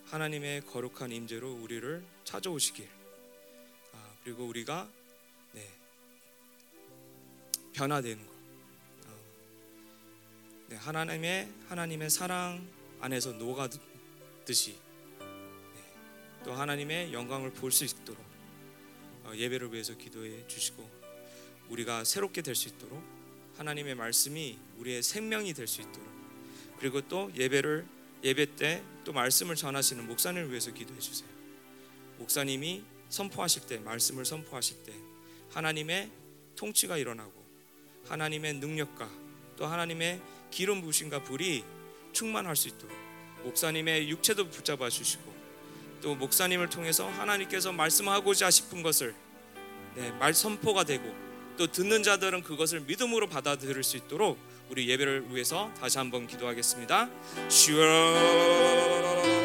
하나님의 0.07 0.65
거룩한 0.65 1.09
임재로 1.09 1.53
우리를 1.53 2.03
찾아오시길 2.25 2.85
아, 3.93 4.13
그리고 4.25 4.43
우리가 4.43 4.89
네, 5.53 5.65
변화되는 7.71 8.25
것 8.25 8.33
어, 9.07 9.15
네, 10.67 10.75
하나님의 10.75 11.49
하나님의 11.69 12.09
사랑 12.09 12.67
안에서 12.99 13.31
녹아듯이 13.31 14.75
네, 15.21 15.93
또 16.43 16.51
하나님의 16.51 17.13
영광을 17.13 17.53
볼 17.53 17.71
수 17.71 17.85
있도록 17.85 18.19
어, 18.19 18.28
예배를 19.35 19.71
위해서 19.73 19.95
기도해 19.95 20.47
주시고 20.47 20.89
우리가 21.69 22.03
새롭게 22.03 22.41
될 22.41 22.55
수 22.55 22.67
있도록 22.69 23.01
하나님의 23.57 23.95
말씀이 23.95 24.57
우리의 24.77 25.03
생명이 25.03 25.53
될 25.53 25.67
수 25.67 25.81
있도록 25.81 26.07
그리고 26.79 27.01
또 27.07 27.31
예배를 27.35 27.85
예배 28.23 28.55
때 28.55 28.83
또 29.05 29.13
말씀을 29.13 29.55
전하시는 29.55 30.05
목사님을 30.07 30.49
위해서 30.49 30.71
기도해 30.71 30.99
주세요. 30.99 31.27
목사님이 32.19 32.83
선포하실 33.09 33.65
때 33.65 33.79
말씀을 33.79 34.23
선포하실 34.23 34.83
때 34.83 34.93
하나님의 35.51 36.11
통치가 36.55 36.97
일어나고 36.97 37.33
하나님의 38.07 38.55
능력과 38.55 39.09
또 39.57 39.65
하나님의 39.65 40.21
기름 40.51 40.81
부으심과 40.81 41.23
불이 41.23 41.63
충만할 42.13 42.55
수 42.55 42.67
있도록 42.67 42.95
목사님의 43.43 44.09
육체도 44.09 44.49
붙잡아 44.49 44.89
주시고 44.89 45.38
또 46.01 46.15
목사님을 46.15 46.69
통해서 46.69 47.07
하나님께서 47.09 47.71
말씀하고자 47.71 48.49
싶은 48.49 48.83
것을 48.83 49.15
네, 49.95 50.11
말 50.13 50.33
선포가 50.33 50.83
되고 50.83 51.03
또 51.57 51.67
듣는 51.67 52.03
자들은 52.03 52.43
그것을 52.43 52.81
믿음으로 52.81 53.27
받아들일 53.27 53.83
수 53.83 53.97
있도록 53.97 54.37
우리 54.69 54.87
예배를 54.87 55.33
위해서 55.33 55.71
다시 55.79 55.97
한번 55.97 56.27
기도하겠습니다. 56.27 57.09
주여 57.49 59.38